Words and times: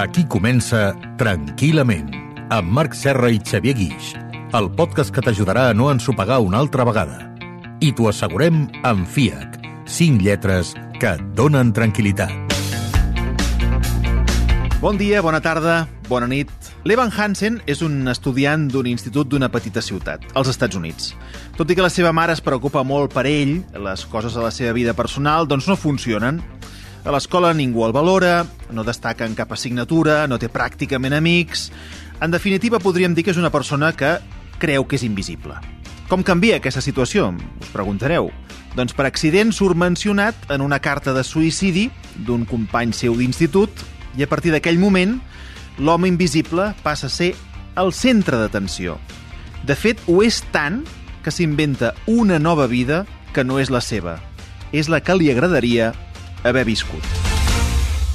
Aquí 0.00 0.24
comença 0.24 0.94
Tranquil·lament, 1.20 2.08
amb 2.50 2.70
Marc 2.72 2.94
Serra 2.96 3.28
i 3.28 3.36
Xavier 3.38 3.76
Guix, 3.76 4.14
el 4.56 4.70
podcast 4.78 5.12
que 5.12 5.22
t'ajudarà 5.22 5.68
a 5.70 5.74
no 5.76 5.90
ensopegar 5.92 6.40
una 6.40 6.58
altra 6.62 6.86
vegada. 6.88 7.18
I 7.84 7.92
t'ho 7.92 8.08
assegurem 8.08 8.64
amb 8.82 9.04
FIAC, 9.06 9.60
5 9.84 10.24
lletres 10.24 10.72
que 10.96 11.14
et 11.18 11.26
donen 11.36 11.74
tranquil·litat. 11.76 12.32
Bon 14.80 14.96
dia, 14.96 15.20
bona 15.20 15.42
tarda, 15.44 15.82
bona 16.08 16.24
nit. 16.24 16.48
L'Evan 16.88 17.10
Hansen 17.12 17.58
és 17.68 17.82
un 17.84 18.08
estudiant 18.08 18.62
d'un 18.72 18.86
institut 18.88 19.28
d'una 19.28 19.50
petita 19.52 19.82
ciutat, 19.84 20.24
als 20.32 20.48
Estats 20.48 20.78
Units. 20.78 21.10
Tot 21.58 21.68
i 21.68 21.76
que 21.76 21.84
la 21.84 21.92
seva 21.92 22.14
mare 22.16 22.32
es 22.32 22.40
preocupa 22.40 22.80
molt 22.88 23.12
per 23.12 23.26
ell, 23.28 23.58
les 23.76 24.06
coses 24.08 24.32
de 24.32 24.40
la 24.40 24.48
seva 24.48 24.72
vida 24.72 24.96
personal 24.96 25.44
doncs 25.50 25.68
no 25.68 25.76
funcionen. 25.76 26.40
A 27.00 27.12
l'escola 27.14 27.54
ningú 27.56 27.86
el 27.86 27.94
valora, 27.96 28.44
no 28.76 28.84
destaca 28.84 29.24
en 29.24 29.32
cap 29.34 29.54
assignatura, 29.56 30.26
no 30.28 30.38
té 30.38 30.50
pràcticament 30.52 31.16
amics... 31.16 31.70
En 32.20 32.28
definitiva, 32.28 32.76
podríem 32.76 33.14
dir 33.16 33.22
que 33.24 33.32
és 33.32 33.38
una 33.40 33.48
persona 33.48 33.94
que 33.96 34.18
creu 34.60 34.84
que 34.84 34.98
és 34.98 35.04
invisible. 35.06 35.54
Com 36.10 36.20
canvia 36.20 36.58
aquesta 36.60 36.82
situació? 36.84 37.30
Us 37.62 37.70
preguntareu. 37.72 38.28
Doncs 38.76 38.92
per 38.92 39.06
accident 39.08 39.54
surt 39.56 39.78
mencionat 39.80 40.36
en 40.52 40.60
una 40.60 40.82
carta 40.84 41.14
de 41.16 41.22
suïcidi 41.24 41.86
d'un 42.26 42.44
company 42.44 42.92
seu 42.92 43.16
d'institut 43.16 43.80
i 44.20 44.26
a 44.26 44.28
partir 44.28 44.52
d'aquell 44.52 44.76
moment 44.82 45.16
l'home 45.80 46.12
invisible 46.12 46.74
passa 46.84 47.08
a 47.08 47.14
ser 47.14 47.30
el 47.80 47.94
centre 47.96 48.36
d'atenció. 48.36 48.98
De 49.64 49.72
fet, 49.72 50.04
ho 50.04 50.20
és 50.20 50.42
tant 50.52 50.82
que 51.24 51.32
s'inventa 51.32 51.94
una 52.04 52.36
nova 52.38 52.68
vida 52.68 53.06
que 53.32 53.48
no 53.48 53.56
és 53.56 53.72
la 53.72 53.80
seva. 53.80 54.18
És 54.76 54.92
la 54.92 55.00
que 55.00 55.16
li 55.16 55.32
agradaria 55.32 55.94
haver 56.44 56.64
viscut. 56.64 57.04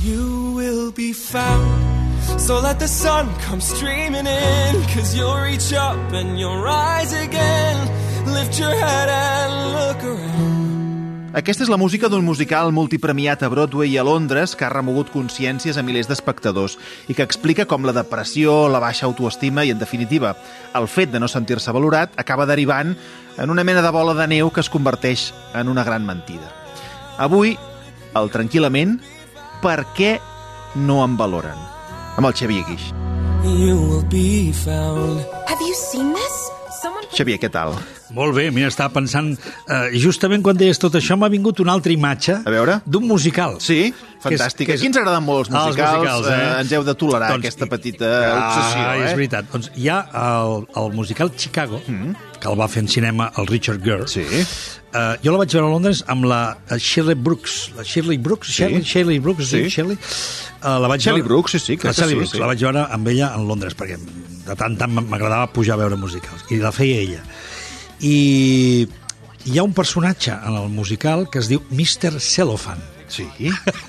You 0.03 0.53
will 0.55 0.91
be 0.91 1.13
found. 1.13 1.95
So 2.39 2.59
let 2.59 2.79
the 2.79 2.87
sun 2.87 3.29
come 3.47 3.61
streaming 3.61 4.27
in. 4.27 4.73
Cause 4.93 5.15
you'll 5.15 5.37
reach 5.37 5.73
up 5.73 5.97
and 6.13 6.39
you'll 6.39 6.61
rise 6.61 7.13
again. 7.13 7.77
Lift 8.25 8.59
your 8.59 8.73
head 8.73 9.09
and 9.09 9.73
look 9.73 10.03
around. 10.03 10.55
Aquesta 11.35 11.65
és 11.65 11.69
la 11.69 11.75
música 11.75 12.07
d'un 12.07 12.23
musical 12.23 12.69
multipremiat 12.71 13.41
a 13.43 13.49
Broadway 13.51 13.89
i 13.91 13.97
a 13.99 14.05
Londres 14.07 14.53
que 14.55 14.63
ha 14.63 14.69
remogut 14.71 15.09
consciències 15.11 15.75
a 15.75 15.83
milers 15.83 16.07
d'espectadors 16.07 16.77
i 17.11 17.13
que 17.17 17.25
explica 17.27 17.65
com 17.67 17.83
la 17.83 17.91
depressió, 17.91 18.69
la 18.71 18.79
baixa 18.79 19.03
autoestima 19.03 19.65
i, 19.67 19.73
en 19.75 19.81
definitiva, 19.81 20.31
el 20.79 20.87
fet 20.87 21.11
de 21.11 21.19
no 21.19 21.27
sentir-se 21.27 21.75
valorat 21.75 22.15
acaba 22.15 22.47
derivant 22.47 22.95
en 23.35 23.51
una 23.51 23.65
mena 23.67 23.83
de 23.83 23.91
bola 23.91 24.15
de 24.15 24.29
neu 24.31 24.47
que 24.47 24.63
es 24.63 24.71
converteix 24.71 25.33
en 25.53 25.67
una 25.67 25.83
gran 25.83 26.07
mentida. 26.07 26.47
Avui, 27.19 27.57
el 28.15 28.29
Tranquil·lament, 28.31 28.97
per 29.63 29.81
què 29.97 30.15
no 30.79 31.01
em 31.05 31.15
valoren? 31.19 31.59
Amb 32.15 32.29
el 32.29 32.35
Xavier 32.37 32.63
Guix. 32.67 32.91
You 33.45 33.75
will 33.77 34.05
be 34.09 34.51
found. 34.55 35.19
Have 35.49 35.61
you 35.61 35.75
seen 35.77 36.13
this? 36.15 36.37
Someone 36.81 37.05
Xavier, 37.15 37.37
què 37.41 37.49
tal? 37.51 37.75
Molt 38.15 38.35
bé, 38.37 38.47
mira, 38.53 38.69
estava 38.71 38.93
pensant... 38.95 39.33
Eh, 39.67 39.97
justament 39.99 40.43
quan 40.45 40.57
deies 40.57 40.79
tot 40.79 40.93
això 40.97 41.17
m'ha 41.19 41.29
vingut 41.33 41.59
una 41.63 41.73
altra 41.75 41.91
imatge... 41.93 42.37
A 42.45 42.51
veure? 42.53 42.77
D'un 42.85 43.05
musical. 43.09 43.57
Sí? 43.63 43.89
Fantàstic. 44.23 44.27
Que 44.29 44.35
és- 44.35 44.55
que 44.67 44.73
és- 44.75 44.81
Aquí 44.83 44.89
ens 44.91 44.99
agraden 45.01 45.23
molt 45.25 45.49
els 45.49 45.55
Ah, 45.55 45.65
els 45.67 45.75
musicals. 45.75 45.97
musicals, 45.97 46.27
eh? 46.29 46.37
eh? 46.39 46.61
Ens 46.63 46.71
heu 46.77 46.85
de 46.87 46.95
tolerar 46.95 47.31
Doncs, 47.33 47.45
aquesta 47.45 47.65
i- 47.67 47.71
petita 47.75 48.11
ah, 48.11 48.37
obsessió, 48.45 48.85
eh? 48.93 49.05
És 49.09 49.17
veritat. 49.19 49.49
Doncs 49.51 49.71
hi 49.75 49.89
ha 49.91 49.99
el, 50.23 50.67
el 50.83 50.93
musical 50.95 51.31
Chicago, 51.35 51.81
mm. 51.87 52.15
Que 52.45 52.51
el 52.53 52.59
va 52.61 52.67
fer 52.69 52.83
en 52.85 52.89
cinema 52.93 53.31
el 53.41 53.47
Richard 53.49 53.81
Gere. 53.83 54.05
Sí. 54.07 54.21
Uh, 54.95 55.17
jo 55.25 55.33
la 55.33 55.41
vaig 55.41 55.51
veure 55.51 55.65
a 55.67 55.71
Londres 55.73 56.03
amb 56.07 56.23
la 56.29 56.39
uh, 56.69 56.77
Shirley 56.79 57.17
Brooks. 57.19 57.55
La 57.75 57.83
Shirley 57.83 58.17
Brooks? 58.21 58.53
Sí. 58.53 58.61
Shirley, 58.63 58.83
Shirley 58.87 59.19
Brooks, 59.19 59.49
Sí. 59.51 59.65
Shirley? 59.73 59.97
Uh, 60.61 60.77
la 60.79 60.87
vaig 60.87 61.01
Shirley 61.03 61.19
veure- 61.25 61.33
Brooks, 61.33 61.57
sí, 61.57 61.59
sí, 61.59 61.75
La 61.75 61.89
que 61.89 61.93
Shirley 61.97 62.13
sí, 62.13 62.19
Brooks, 62.21 62.31
sí. 62.37 62.39
la 62.45 62.47
vaig 62.53 62.61
veure 62.63 62.85
amb 62.95 63.09
ella 63.11 63.33
en 63.35 63.47
Londres, 63.49 63.75
perquè 63.75 63.97
de 64.45 64.55
tant 64.55 64.77
tant 64.79 64.93
m'agradava 64.95 65.49
pujar 65.51 65.75
a 65.75 65.81
veure 65.83 65.97
musicals. 65.99 66.45
I 66.53 66.61
la 66.63 66.71
feia 66.71 67.01
ella. 67.01 67.23
I 67.99 68.87
hi 69.45 69.57
ha 69.59 69.63
un 69.63 69.73
personatge 69.77 70.31
en 70.33 70.55
el 70.57 70.69
musical 70.73 71.27
que 71.29 71.39
es 71.43 71.49
diu 71.51 71.61
Mr. 71.71 72.19
Cellophane. 72.21 72.93
Sí? 73.07 73.27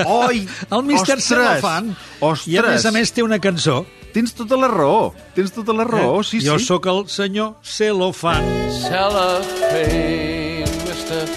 Oi! 0.05 0.43
El 0.71 0.83
Mr. 0.84 1.00
Ostres! 1.00 1.25
Cellophane. 1.25 1.94
Ostres! 2.21 2.50
I 2.53 2.59
a 2.61 2.67
més 2.67 2.84
a 2.84 2.93
més 2.93 3.12
té 3.17 3.23
una 3.25 3.38
cançó. 3.41 3.84
Tens 4.16 4.32
tota 4.32 4.56
la 4.56 4.69
raó. 4.72 5.10
Tens 5.37 5.53
tota 5.53 5.75
la 5.77 5.84
raó, 5.84 6.22
sí, 6.25 6.41
jo 6.41 6.56
sí. 6.59 6.65
sóc 6.65 6.87
el 6.88 7.03
senyor 7.12 7.59
Cellophane. 7.60 8.71
Cellophane, 8.81 10.65
Mr. 10.87 11.28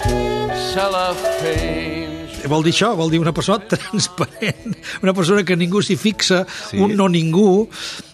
Vol 2.49 2.63
dir 2.63 2.71
això, 2.71 2.93
vol 2.95 3.11
dir 3.11 3.19
una 3.19 3.33
persona 3.35 3.59
transparent, 3.73 4.77
una 5.03 5.13
persona 5.13 5.43
que 5.43 5.57
ningú 5.59 5.81
s'hi 5.83 5.97
fixa, 5.99 6.45
Sí. 6.69 6.79
un 6.79 6.95
no 6.95 7.09
ningú, 7.11 7.67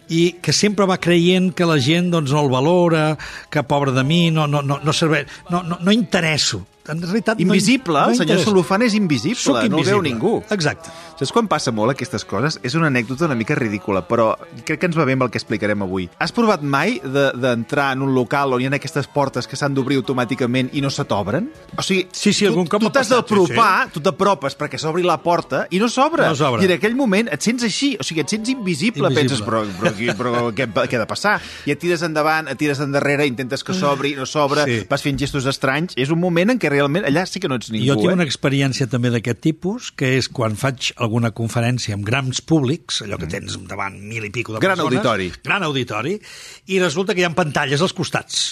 i 0.09 0.37
que 0.41 0.53
sempre 0.53 0.85
va 0.89 0.97
creient 0.97 1.53
que 1.53 1.65
la 1.65 1.77
gent 1.81 2.09
doncs, 2.13 2.31
no 2.33 2.41
el 2.41 2.49
valora, 2.49 3.17
que 3.49 3.61
pobre 3.63 3.91
de 3.93 4.03
mi, 4.03 4.31
no, 4.31 4.47
no, 4.47 4.61
no, 4.65 4.79
no 4.83 4.93
serveix, 4.93 5.27
no, 5.49 5.61
no, 5.63 5.77
no 5.81 5.91
interesso. 5.93 6.65
En 6.87 7.01
realitat, 7.01 7.39
Invisible, 7.41 7.97
no, 7.97 8.09
el 8.11 8.17
senyor. 8.17 8.39
Solofan 8.43 8.83
és 8.85 8.93
invisible, 8.93 9.41
Soc 9.41 9.55
no 9.55 9.61
el 9.61 9.69
veu 9.69 9.79
invisible. 9.79 10.09
ningú. 10.09 10.43
Exacte. 10.53 10.89
Saps 11.15 11.31
quan 11.31 11.47
passa 11.47 11.71
molt 11.71 11.93
aquestes 11.93 12.25
coses? 12.27 12.57
És 12.61 12.73
una 12.75 12.87
anècdota 12.91 13.25
una 13.29 13.35
mica 13.39 13.55
ridícula, 13.55 14.01
però 14.07 14.33
crec 14.67 14.81
que 14.81 14.87
ens 14.89 14.97
va 14.97 15.05
bé 15.07 15.13
amb 15.15 15.23
el 15.23 15.29
que 15.31 15.37
explicarem 15.39 15.81
avui. 15.85 16.09
Has 16.19 16.33
provat 16.35 16.61
mai 16.61 16.99
de- 17.03 17.31
d'entrar 17.39 17.89
de, 17.93 17.95
en 17.95 18.01
un 18.03 18.13
local 18.13 18.51
on 18.53 18.61
hi 18.61 18.65
ha 18.67 18.73
aquestes 18.75 19.07
portes 19.07 19.47
que 19.47 19.55
s'han 19.55 19.73
d'obrir 19.73 19.95
automàticament 20.01 20.73
i 20.73 20.81
no 20.83 20.89
se 20.91 21.05
t'obren? 21.07 21.47
O 21.77 21.81
sigui, 21.81 22.07
Sí, 22.11 22.33
sí, 22.33 22.45
tu, 22.45 22.51
algun 22.51 22.67
cop 22.67 22.81
tu 22.81 22.87
m'ha 22.89 22.91
t'has 22.91 23.07
passat, 23.07 23.27
sí, 23.29 23.35
d'apropar, 23.35 23.91
tu 23.93 24.01
t'apropes 24.03 24.57
perquè 24.59 24.77
s'obri 24.81 25.03
la 25.03 25.17
porta 25.23 25.67
i 25.71 25.79
no 25.79 25.87
s'obre. 25.87 26.27
No. 26.27 26.59
I 26.61 26.65
en 26.65 26.71
aquell 26.75 26.95
moment 26.95 27.29
et 27.31 27.41
sents 27.41 27.63
així, 27.63 27.93
o 27.99 28.03
sigui, 28.03 28.19
et 28.21 28.29
sents 28.29 28.49
invisible, 28.49 29.07
Invisible. 29.07 29.15
penses, 29.15 29.41
però, 29.41 29.63
però, 29.79 29.91
aquí, 29.93 30.07
però 30.17 30.51
què, 30.53 30.67
què 30.89 30.95
ha 30.99 31.03
de 31.05 31.07
passar? 31.07 31.37
I 31.65 31.71
et 31.71 31.79
tires 31.79 32.01
endavant, 32.03 32.47
et 32.51 32.57
tires 32.59 32.79
endarrere, 32.83 33.25
intentes 33.25 33.63
que 33.63 33.73
s'obri, 33.73 34.15
no 34.15 34.25
s'obre, 34.25 34.65
Sí. 34.65 34.85
vas 34.89 35.01
fent 35.01 35.17
gestos 35.19 35.45
estranys. 35.45 35.93
És 35.95 36.09
un 36.09 36.19
moment 36.19 36.51
en 36.51 36.59
què 36.59 36.69
realment 36.69 37.05
allà 37.05 37.25
sí 37.25 37.39
que 37.39 37.47
no 37.47 37.55
ets 37.55 37.71
ningú, 37.71 37.87
Jo 37.87 37.95
tinc 37.95 38.09
eh? 38.11 38.13
una 38.19 38.23
experiència 38.27 38.87
també 38.89 39.09
d'aquest 39.09 39.39
tipus, 39.39 39.91
que 39.91 40.17
és 40.17 40.27
quan 40.29 40.55
faig 40.55 40.91
alguna 41.05 41.31
conferència 41.37 41.95
amb 41.95 42.05
grans 42.07 42.41
públics, 42.41 43.03
allò 43.05 43.19
que 43.21 43.29
tens 43.31 43.55
davant 43.69 43.97
mil 44.01 44.25
i 44.25 44.33
pico 44.33 44.53
de 44.53 44.59
Mm. 44.59 44.65
Gran 44.65 44.77
persones... 44.77 44.99
auditori. 44.99 45.31
Gran 45.43 45.63
auditori. 45.63 46.19
I 46.67 46.79
resulta 46.81 47.13
que 47.13 47.21
hi 47.21 47.27
ha 47.29 47.35
pantalles 47.37 47.81
als 47.81 47.93
costats. 47.93 48.45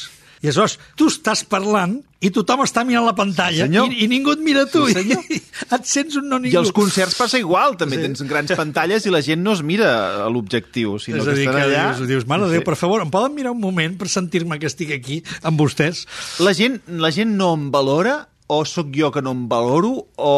I 0.43 0.49
aleshores, 0.49 0.73
tu 0.99 1.05
estàs 1.07 1.45
parlant 1.47 1.93
i 2.19 2.27
tothom 2.35 2.65
està 2.65 2.81
mirant 2.83 3.05
la 3.07 3.13
pantalla 3.15 3.63
senyor. 3.63 3.87
i, 3.87 4.01
i 4.03 4.07
ningú 4.11 4.33
et 4.35 4.41
mira 4.43 4.65
tu. 4.67 4.81
Sí, 4.89 4.97
senyor. 4.97 5.21
I 5.31 5.39
et 5.77 5.87
sents 5.87 6.17
un 6.19 6.27
no 6.27 6.35
ningú. 6.35 6.51
I 6.51 6.59
als 6.59 6.73
concerts 6.75 7.15
passa 7.15 7.39
igual, 7.39 7.77
també 7.79 8.01
tens 8.01 8.19
grans 8.27 8.51
pantalles 8.59 9.07
i 9.07 9.13
la 9.13 9.21
gent 9.23 9.39
no 9.39 9.55
es 9.55 9.63
mira 9.63 9.87
a 10.25 10.27
l'objectiu, 10.27 10.97
sinó 10.99 11.21
és 11.23 11.29
a 11.31 11.37
que 11.37 11.45
estan 11.45 11.55
que 11.55 11.63
allà... 11.69 11.85
dius, 11.93 12.09
dius, 12.11 12.27
mare 12.27 12.49
de 12.49 12.57
Déu, 12.57 12.65
per 12.67 12.75
favor, 12.75 13.05
em 13.05 13.13
poden 13.13 13.37
mirar 13.37 13.55
un 13.55 13.61
moment 13.63 13.95
per 13.95 14.11
sentir-me 14.11 14.59
que 14.59 14.67
estic 14.67 14.91
aquí 14.91 15.21
amb 15.47 15.63
vostès? 15.63 16.03
La 16.43 16.51
gent, 16.51 16.81
la 16.99 17.13
gent 17.15 17.31
no 17.39 17.53
em 17.55 17.69
valora 17.71 18.25
o 18.51 18.65
sóc 18.67 18.91
jo 18.91 19.13
que 19.15 19.23
no 19.23 19.31
em 19.31 19.47
valoro 19.47 19.95
o 20.19 20.33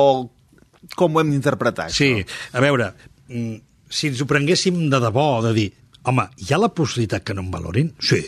com 0.95 1.15
ho 1.15 1.21
hem 1.21 1.31
d'interpretar, 1.35 1.89
Sí, 1.93 2.25
a 2.53 2.63
veure, 2.63 2.93
mm, 3.27 3.55
si 3.89 4.07
ens 4.11 4.21
ho 4.21 4.27
prenguéssim 4.29 4.89
de 4.89 4.99
debò, 5.03 5.41
de 5.45 5.53
dir, 5.53 5.69
home, 6.03 6.27
hi 6.37 6.53
ha 6.53 6.61
la 6.61 6.71
possibilitat 6.73 7.23
que 7.23 7.35
no 7.37 7.45
em 7.45 7.51
valorin? 7.51 7.93
Sí, 7.99 8.21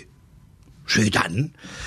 sí, 0.88 1.04
i 1.08 1.12
tant. 1.12 1.36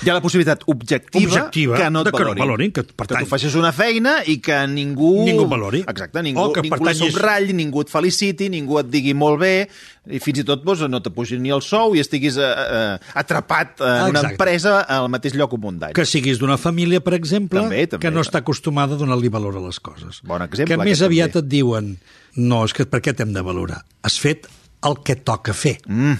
Hi 0.05 0.09
ha 0.09 0.13
la 0.13 0.21
possibilitat 0.21 0.61
objectiva, 0.71 1.25
Objectiva, 1.25 1.77
que 1.77 1.89
no 1.89 2.01
et 2.01 2.05
de 2.05 2.11
que 2.11 2.19
no 2.19 2.25
valorin. 2.29 2.43
valorin, 2.45 2.71
que, 2.71 2.83
per 2.83 3.07
que 3.07 3.15
tant- 3.15 3.23
tu 3.25 3.29
facis 3.31 3.55
una 3.57 3.71
feina 3.73 4.19
i 4.25 4.37
que 4.39 4.59
ningú... 4.67 5.25
Ningú 5.25 5.47
valori. 5.49 5.81
Exacte, 5.87 6.21
ningú, 6.23 6.39
O 6.39 6.53
que 6.53 6.61
ningú 6.61 6.77
pertanyis- 6.77 7.11
subratlli, 7.11 7.53
ningú 7.57 7.81
et 7.81 7.89
feliciti, 7.89 8.49
ningú 8.53 8.79
et 8.79 8.87
digui 8.93 9.13
molt 9.17 9.39
bé, 9.41 9.67
i 10.09 10.19
fins 10.19 10.39
i 10.39 10.43
tot 10.45 10.63
doncs, 10.63 10.81
no 10.89 11.01
te 11.01 11.09
pugi 11.13 11.37
ni 11.41 11.49
el 11.53 11.61
sou 11.61 11.93
i 11.95 11.99
estiguis 12.01 12.37
eh, 12.37 12.45
eh, 12.45 12.97
atrapat 13.21 13.81
en 13.81 13.87
una 13.87 14.07
Exacte. 14.21 14.31
empresa 14.33 14.79
al 14.81 15.09
mateix 15.13 15.35
lloc 15.35 15.53
un 15.53 15.61
munt 15.61 15.79
d'anys. 15.81 15.95
Que 15.97 16.05
siguis 16.05 16.39
d'una 16.41 16.57
família, 16.57 17.01
per 17.01 17.13
exemple, 17.17 17.59
També, 17.61 17.85
també, 17.87 18.01
que 18.07 18.11
no 18.13 18.21
està 18.21 18.39
acostumada 18.41 18.95
a 18.95 18.97
donar-li 18.97 19.29
valor 19.29 19.57
a 19.57 19.65
les 19.67 19.79
coses. 19.79 20.21
Bon 20.23 20.41
exemple, 20.41 20.73
Que 20.77 20.81
més 20.83 21.01
aviat 21.01 21.31
també. 21.33 21.45
et 21.45 21.51
diuen, 21.57 21.97
no, 22.37 22.63
és 22.65 22.73
que 22.73 22.85
per 22.85 23.01
què 23.01 23.13
t'hem 23.13 23.33
de 23.33 23.41
valorar? 23.41 23.83
Has 24.01 24.17
fet 24.19 24.47
el 24.83 25.01
que 25.05 25.15
toca 25.17 25.53
fer. 25.53 25.77
Mm, 25.87 26.17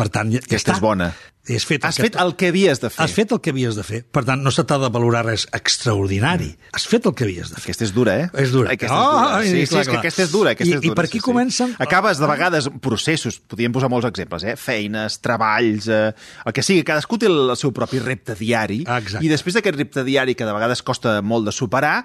Per 0.00 0.08
tant, 0.08 0.30
ja, 0.32 0.38
ja 0.40 0.46
aquesta 0.46 0.72
està. 0.72 0.76
és 0.78 0.80
bona. 0.80 1.10
Has 1.48 1.64
fet, 1.64 1.82
Has 1.88 1.96
fet 1.96 2.16
el 2.20 2.34
que 2.36 2.48
havies 2.52 2.78
de 2.82 2.90
fer. 2.92 3.02
Has 3.02 3.12
fet 3.16 3.32
el 3.32 3.40
que 3.40 3.50
havies 3.50 3.74
de 3.74 3.82
fer. 3.82 4.02
Per 4.12 4.22
tant, 4.28 4.42
no 4.44 4.50
se 4.52 4.62
t'ha 4.68 4.76
de 4.78 4.90
valorar 4.92 5.24
res 5.24 5.46
extraordinari. 5.56 6.50
Has 6.76 6.84
fet 6.86 7.06
el 7.08 7.14
que 7.16 7.24
havies 7.24 7.48
de 7.50 7.56
fer. 7.56 7.64
Aquesta 7.64 7.86
és 7.88 7.94
dura, 7.96 8.16
eh? 8.20 8.26
És 8.44 8.52
dura. 8.52 8.70
Aquesta 8.74 8.94
és 8.94 9.00
Ah, 9.00 9.10
dura. 9.10 9.36
ai, 9.38 9.48
Sí, 9.48 9.60
sí, 9.66 9.66
clar, 9.72 9.80
és 9.80 9.86
que 9.88 9.92
clar. 9.94 10.00
aquesta 10.04 10.22
és 10.22 10.30
dura. 10.30 10.50
Aquesta 10.52 10.68
I- 10.74 10.76
és 10.78 10.84
i 10.84 10.88
dura, 10.88 10.94
per 11.00 11.04
aquí 11.06 11.18
sí, 11.18 11.22
sí. 11.24 11.24
comencen- 11.30 11.74
Acabes, 11.78 12.18
de 12.18 12.26
vegades, 12.26 12.68
processos, 12.80 13.40
podríem 13.40 13.72
posar 13.72 13.88
molts 13.90 14.06
exemples, 14.06 14.44
eh? 14.44 14.54
Feines, 14.56 15.20
treballs, 15.20 15.88
eh? 15.88 16.12
el 16.44 16.52
que 16.52 16.62
sigui. 16.62 16.84
Cadascú 16.84 17.18
té 17.18 17.26
el, 17.26 17.56
seu 17.56 17.72
propi 17.72 17.98
repte 17.98 18.34
diari. 18.34 18.84
Ah, 18.86 18.98
exacte. 18.98 19.24
I 19.24 19.28
després 19.28 19.54
d'aquest 19.54 19.76
repte 19.76 20.04
diari, 20.04 20.34
que 20.34 20.44
de 20.44 20.52
vegades 20.52 20.82
costa 20.82 21.20
molt 21.22 21.46
de 21.46 21.52
superar, 21.52 22.04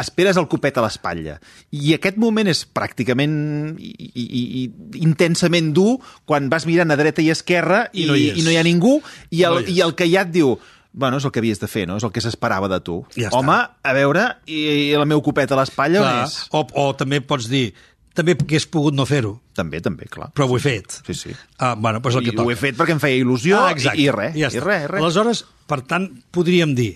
esperes 0.00 0.36
el 0.40 0.48
copet 0.50 0.76
a 0.78 0.82
l'espatlla. 0.82 1.36
I 1.70 1.94
aquest 1.94 2.16
moment 2.18 2.48
és 2.50 2.64
pràcticament 2.66 3.76
i, 3.78 3.92
i, 4.14 4.24
i 4.62 4.62
intensament 5.06 5.72
dur 5.76 5.98
quan 6.26 6.48
vas 6.50 6.66
mirant 6.66 6.90
a 6.90 6.96
dreta 6.98 7.22
i 7.22 7.30
esquerra 7.34 7.84
i, 7.92 8.04
I 8.04 8.08
no 8.10 8.16
hi 8.18 8.28
és. 8.32 8.38
i 8.40 8.46
no 8.46 8.50
hi 8.54 8.56
ha 8.58 8.64
ningú 8.66 8.96
i 9.30 9.44
el, 9.46 9.60
No 9.60 9.66
hi 9.68 9.76
i 9.78 9.82
el 9.86 9.94
que 9.98 10.08
ja 10.10 10.22
et 10.26 10.32
diu 10.34 10.56
bueno, 10.94 11.18
és 11.18 11.24
el 11.26 11.32
que 11.34 11.40
havies 11.42 11.58
de 11.58 11.66
fer, 11.66 11.88
no? 11.90 11.96
És 11.98 12.04
el 12.06 12.12
que 12.14 12.20
s'esperava 12.22 12.68
de 12.70 12.76
tu. 12.86 13.00
Ja 13.16 13.26
està. 13.26 13.38
Home, 13.40 13.56
a 13.82 13.92
veure, 13.96 14.28
i, 14.46 14.60
i 14.84 14.92
el 14.94 15.02
meu 15.10 15.18
copet 15.26 15.50
a 15.50 15.56
l'espatlla 15.58 16.04
on 16.04 16.20
és? 16.28 16.36
o, 16.54 16.60
o 16.62 16.84
també 16.94 17.18
pots 17.18 17.48
dir 17.50 17.72
també 18.14 18.36
hagués 18.38 18.62
pogut 18.70 18.94
no 18.94 19.02
fer-ho, 19.02 19.32
També, 19.58 19.80
també, 19.82 20.06
clar. 20.06 20.28
però 20.30 20.46
ho 20.46 20.54
he 20.54 20.60
fet. 20.62 21.00
Sí, 21.08 21.16
sí. 21.18 21.32
Ah, 21.58 21.72
bueno, 21.74 21.98
doncs 21.98 22.14
el 22.20 22.22
I 22.22 22.30
que 22.30 22.36
toca. 22.36 22.44
ho 22.46 22.52
he 22.52 22.54
fet 22.60 22.76
perquè 22.78 22.94
em 22.94 23.00
feia 23.02 23.18
il·lusió 23.18 23.58
Ah, 23.58 23.72
exacte. 23.74 23.98
i, 23.98 24.06
i 24.06 24.12
res, 24.14 24.36
Ja 24.38 24.52
i 24.54 24.62
res, 24.62 24.84
res. 24.92 25.02
Aleshores, 25.02 25.40
per 25.66 25.80
tant, 25.82 26.06
podríem 26.30 26.76
dir, 26.78 26.92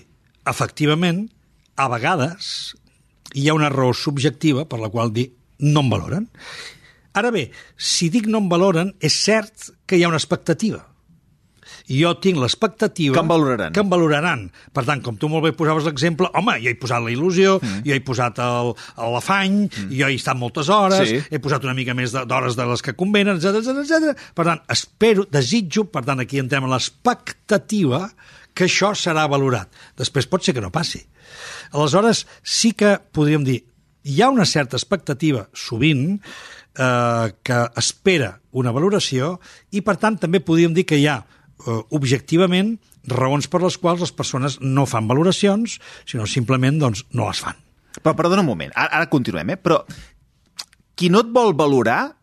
efectivament, 0.47 1.25
a 1.75 1.89
vegades 1.91 2.73
hi 3.33 3.47
ha 3.49 3.57
una 3.57 3.69
raó 3.69 3.93
subjectiva 3.93 4.65
per 4.69 4.79
la 4.81 4.89
qual 4.89 5.13
dir 5.13 5.29
no 5.59 5.83
em 5.85 5.89
valoren. 5.91 6.29
Ara 7.19 7.31
bé, 7.33 7.49
si 7.75 8.09
dic 8.13 8.29
no 8.29 8.39
em 8.43 8.47
valoren, 8.51 8.93
és 9.01 9.15
cert 9.25 9.71
que 9.85 9.97
hi 9.97 10.05
ha 10.05 10.11
una 10.11 10.21
expectativa. 10.21 10.85
Jo 11.89 12.11
tinc 12.21 12.37
l'expectativa... 12.37 13.15
Que 13.15 13.21
em 13.23 13.29
valoraran. 13.31 13.73
Que 13.73 13.81
em 13.81 13.89
valoraran. 13.89 14.43
Per 14.75 14.83
tant, 14.85 15.01
com 15.05 15.17
tu 15.17 15.29
molt 15.31 15.47
bé 15.47 15.51
posaves 15.57 15.87
l'exemple, 15.89 16.29
home, 16.37 16.53
jo 16.61 16.69
he 16.69 16.77
posat 16.77 17.01
la 17.01 17.09
il·lusió, 17.13 17.55
mm. 17.57 17.81
jo 17.87 17.95
he 17.95 18.03
posat 18.05 18.37
l'afany, 18.37 19.63
mm. 19.65 19.87
jo 19.97 20.09
he 20.09 20.19
estat 20.19 20.37
moltes 20.37 20.69
hores, 20.73 21.09
Sí. 21.09 21.17
he 21.33 21.41
posat 21.41 21.65
una 21.65 21.73
mica 21.77 21.95
més 21.97 22.13
d'hores 22.13 22.57
de 22.59 22.67
les 22.69 22.85
que 22.85 22.93
convenen, 22.99 23.41
etc 23.41 23.57
etc 23.63 23.81
etc. 23.81 24.27
Per 24.37 24.45
tant, 24.45 24.61
espero, 24.69 25.25
desitjo, 25.33 25.87
per 25.89 26.05
tant, 26.05 26.21
aquí 26.21 26.41
entrem 26.41 26.69
en 26.69 26.75
l'expectativa 26.75 28.05
que 28.59 28.67
això 28.67 28.91
serà 28.97 29.23
valorat. 29.31 29.71
Després 29.95 30.27
pot 30.27 30.43
ser 30.43 30.53
que 30.57 30.63
no 30.63 30.73
passi. 30.75 30.99
Aleshores, 31.71 32.25
sí 32.43 32.73
que 32.75 32.97
podríem 33.15 33.45
dir, 33.47 33.61
hi 34.03 34.19
ha 34.19 34.27
una 34.33 34.47
certa 34.49 34.75
expectativa, 34.75 35.45
sovint, 35.55 36.19
eh, 36.19 37.27
que 37.43 37.59
espera 37.79 38.33
una 38.51 38.73
valoració 38.75 39.37
i, 39.71 39.79
per 39.85 39.95
tant, 40.01 40.19
també 40.19 40.43
podríem 40.43 40.75
dir 40.75 40.85
que 40.89 40.99
hi 40.99 41.07
ha, 41.07 41.21
eh, 41.23 41.79
objectivament, 41.95 42.75
raons 43.09 43.47
per 43.47 43.63
les 43.63 43.79
quals 43.79 44.03
les 44.03 44.11
persones 44.11 44.59
no 44.59 44.85
fan 44.89 45.07
valoracions, 45.07 45.79
sinó 46.05 46.27
simplement 46.27 46.79
doncs, 46.81 47.05
no 47.15 47.29
les 47.29 47.39
fan. 47.39 47.55
Però 47.99 48.15
perdona 48.15 48.43
un 48.43 48.51
moment, 48.51 48.75
ara, 48.75 48.99
ara 48.99 49.09
continuem, 49.11 49.55
eh? 49.55 49.57
Però 49.57 49.81
qui 50.99 51.09
no 51.09 51.23
et 51.23 51.31
vol 51.31 51.55
valorar, 51.55 52.18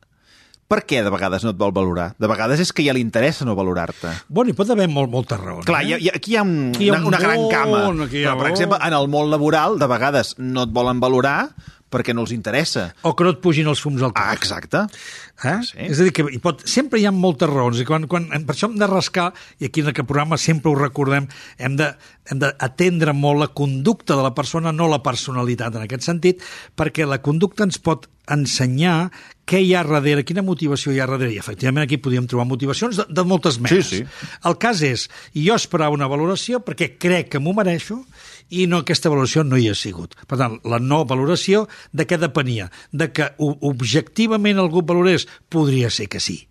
per 0.69 0.81
què 0.85 1.03
de 1.05 1.11
vegades 1.15 1.45
no 1.47 1.53
et 1.55 1.59
vol 1.61 1.71
valorar? 1.73 2.09
De 2.19 2.27
vegades 2.31 2.61
és 2.61 2.73
que 2.75 2.83
ja 2.87 2.93
li 2.97 3.01
interessa 3.05 3.45
no 3.47 3.55
valorar-te. 3.55 4.11
Bueno, 4.29 4.51
hi 4.51 4.57
pot 4.59 4.71
haver 4.75 4.89
molt, 4.91 5.11
moltes 5.13 5.39
raons. 5.41 5.65
Clar, 5.69 5.83
eh? 5.85 5.99
hi 6.01 6.09
ha, 6.11 6.17
aquí 6.19 6.33
hi 6.33 6.37
ha, 6.37 6.43
un, 6.43 6.73
Aquí 6.75 6.85
hi 6.87 6.91
ha 6.91 6.97
una, 6.97 7.01
un 7.03 7.07
una 7.15 7.21
gran 7.23 7.41
món, 7.41 7.51
cama. 7.53 7.85
aquí 8.05 8.19
hi 8.19 8.25
ha- 8.25 8.35
Però, 8.35 8.43
per 8.43 8.51
exemple, 8.51 8.79
en 8.83 8.93
el 8.99 9.09
món 9.09 9.31
laboral, 9.31 9.79
de 9.79 9.87
vegades 9.87 10.35
no 10.39 10.65
et 10.67 10.75
volen 10.75 10.99
valorar 11.01 11.39
perquè 11.91 12.13
no 12.15 12.25
els 12.27 12.33
interessa. 12.35 12.89
O 13.07 13.15
que 13.15 13.25
no 13.25 13.31
et 13.31 13.39
pugin 13.41 13.69
els 13.71 13.81
fums 13.81 14.03
al 14.03 14.13
cap. 14.13 14.25
Ah, 14.27 14.35
exacte. 14.35 14.81
Eh? 15.45 15.57
Sí. 15.63 15.79
És 15.87 16.01
a 16.01 16.07
dir, 16.09 16.13
que 16.17 16.25
hi 16.35 16.41
pot, 16.43 16.65
sempre 16.67 16.99
hi 16.99 17.07
ha 17.07 17.13
moltes 17.15 17.49
raons, 17.49 17.79
i 17.81 17.87
quan, 17.87 18.09
quan, 18.11 18.27
per 18.49 18.57
això 18.57 18.67
hem 18.71 18.75
de 18.81 18.89
rascar, 18.91 19.29
i 19.63 19.69
aquí 19.71 19.85
en 19.85 19.93
aquest 19.93 20.09
programa 20.09 20.39
sempre 20.41 20.73
ho 20.73 20.75
recordem, 20.79 21.29
hem 21.59 21.77
de- 21.79 21.93
hem 22.31 22.41
d'atendre 22.43 23.13
molt 23.15 23.39
la 23.45 23.49
conducta 23.55 24.17
de 24.19 24.23
la 24.27 24.35
persona, 24.35 24.73
no 24.73 24.89
la 24.91 25.03
personalitat 25.05 25.77
en 25.79 25.83
aquest 25.87 26.03
sentit, 26.09 26.43
perquè 26.77 27.07
la 27.07 27.21
conducta 27.23 27.63
ens 27.69 27.79
pot 27.79 28.09
ensenyar 28.29 29.11
què 29.47 29.61
hi 29.63 29.75
ha 29.79 29.85
darrere, 29.87 30.25
quina 30.27 30.43
motivació 30.43 30.91
hi 30.91 30.99
ha 30.99 31.07
darrere, 31.07 31.31
i 31.37 31.39
efectivament 31.39 31.85
aquí 31.87 32.01
podríem 32.03 32.27
trobar 32.27 32.49
motivacions 32.51 32.97
de, 32.99 33.05
de 33.15 33.23
moltes 33.23 33.61
menes. 33.63 33.87
Sí, 33.93 34.01
sí. 34.03 34.29
El 34.51 34.57
cas 34.59 34.83
és, 34.83 35.07
jo 35.39 35.55
esperava 35.55 35.95
una 35.95 36.09
valoració 36.11 36.59
perquè 36.67 36.97
crec 36.99 37.31
que 37.31 37.39
m'ho 37.39 37.55
mereixo 37.55 38.01
i 38.51 38.67
no 38.71 38.83
aquesta 38.83 39.11
valoració 39.13 39.45
no 39.45 39.59
hi 39.59 39.69
ha 39.71 39.75
sigut. 39.75 40.15
Per 40.29 40.39
tant, 40.39 40.59
la 40.65 40.79
no 40.83 41.05
valoració 41.09 41.67
de 41.93 42.07
què 42.07 42.19
depenia? 42.21 42.71
De 42.93 43.11
que 43.13 43.33
objectivament 43.39 44.61
algú 44.63 44.85
valorés? 44.87 45.27
Podria 45.49 45.91
ser 45.91 46.09
que 46.13 46.21
sí. 46.21 46.45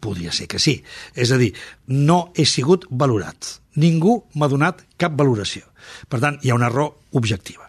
Podria 0.00 0.32
ser 0.32 0.48
que 0.48 0.58
sí. 0.62 0.78
És 1.14 1.32
a 1.32 1.38
dir, 1.40 1.52
no 1.86 2.30
he 2.34 2.46
sigut 2.48 2.86
valorat. 2.90 3.58
Ningú 3.80 4.22
m'ha 4.34 4.48
donat 4.50 4.82
cap 4.98 5.14
valoració. 5.18 5.66
Per 6.08 6.20
tant, 6.22 6.40
hi 6.42 6.50
ha 6.50 6.58
una 6.58 6.70
raó 6.72 6.94
objectiva. 7.18 7.68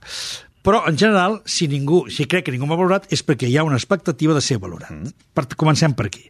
Però, 0.62 0.84
en 0.86 0.98
general, 0.98 1.40
si 1.50 1.66
ningú, 1.66 2.04
si 2.14 2.28
crec 2.30 2.46
que 2.46 2.54
ningú 2.54 2.68
m'ha 2.70 2.78
valorat, 2.78 3.08
és 3.10 3.24
perquè 3.26 3.48
hi 3.50 3.56
ha 3.58 3.64
una 3.66 3.80
expectativa 3.80 4.36
de 4.38 4.44
ser 4.46 4.60
valorat. 4.62 4.92
Mm. 4.94 5.14
Per, 5.34 5.48
comencem 5.58 5.96
per 5.98 6.06
aquí. 6.12 6.28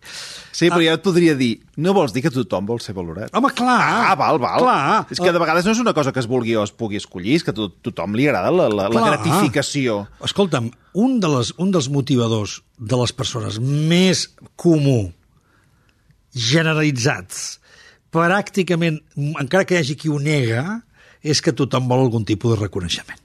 Sí, 0.55 0.69
però 0.69 0.79
jo 0.79 0.93
et 0.95 1.03
podria 1.03 1.33
dir, 1.35 1.49
no 1.83 1.91
vols 1.95 2.13
dir 2.15 2.23
que 2.23 2.31
tothom 2.31 2.69
vol 2.69 2.79
ser 2.83 2.95
valorat? 2.95 3.31
Home, 3.35 3.51
clar! 3.55 3.79
Ah, 4.07 4.13
val, 4.19 4.39
val. 4.39 4.63
Clar! 4.63 4.99
És 5.11 5.19
que 5.19 5.33
de 5.35 5.41
vegades 5.41 5.67
no 5.67 5.73
és 5.75 5.81
una 5.83 5.93
cosa 5.97 6.13
que 6.15 6.23
es 6.23 6.29
vulgui 6.31 6.55
o 6.55 6.63
es 6.63 6.71
pugui 6.71 6.99
escollir, 7.01 7.35
és 7.39 7.43
que 7.43 7.51
a 7.51 7.57
to 7.57 7.67
tothom 7.83 8.15
li 8.15 8.29
agrada 8.29 8.53
la, 8.55 8.67
la, 8.71 8.85
la 8.91 9.05
gratificació. 9.09 10.05
Escolta'm, 10.23 10.69
un, 10.95 11.17
de 11.23 11.31
les, 11.35 11.51
un 11.59 11.73
dels 11.75 11.89
motivadors 11.91 12.61
de 12.79 12.99
les 13.01 13.15
persones 13.15 13.59
més 13.59 14.29
comú, 14.59 15.09
generalitzats, 16.31 17.57
pràcticament, 18.15 19.01
encara 19.43 19.67
que 19.67 19.75
hi 19.75 19.83
hagi 19.83 19.97
qui 19.99 20.11
ho 20.11 20.19
nega, 20.23 20.79
és 21.19 21.43
que 21.43 21.51
tothom 21.55 21.91
vol 21.91 22.05
algun 22.05 22.23
tipus 22.27 22.55
de 22.55 22.61
reconeixement. 22.63 23.19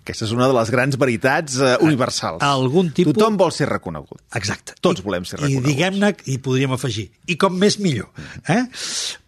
Aquesta 0.00 0.24
és 0.26 0.32
una 0.32 0.46
de 0.48 0.54
les 0.56 0.70
grans 0.72 0.96
veritats 0.98 1.58
eh, 1.60 1.76
universals. 1.84 2.42
algun 2.42 2.90
tipus- 2.96 3.14
Tothom 3.14 3.36
vol 3.36 3.52
ser 3.52 3.68
reconegut. 3.68 4.20
Exacte. 4.34 4.74
Tots 4.80 5.00
I- 5.00 5.04
volem 5.04 5.24
ser 5.24 5.38
I 5.38 5.42
reconeguts. 5.42 5.66
diguem-ne, 5.68 6.14
i 6.26 6.38
podríem 6.38 6.72
afegir, 6.72 7.10
i 7.26 7.36
com 7.36 7.56
més 7.58 7.78
millor. 7.78 8.08
Eh? 8.48 8.64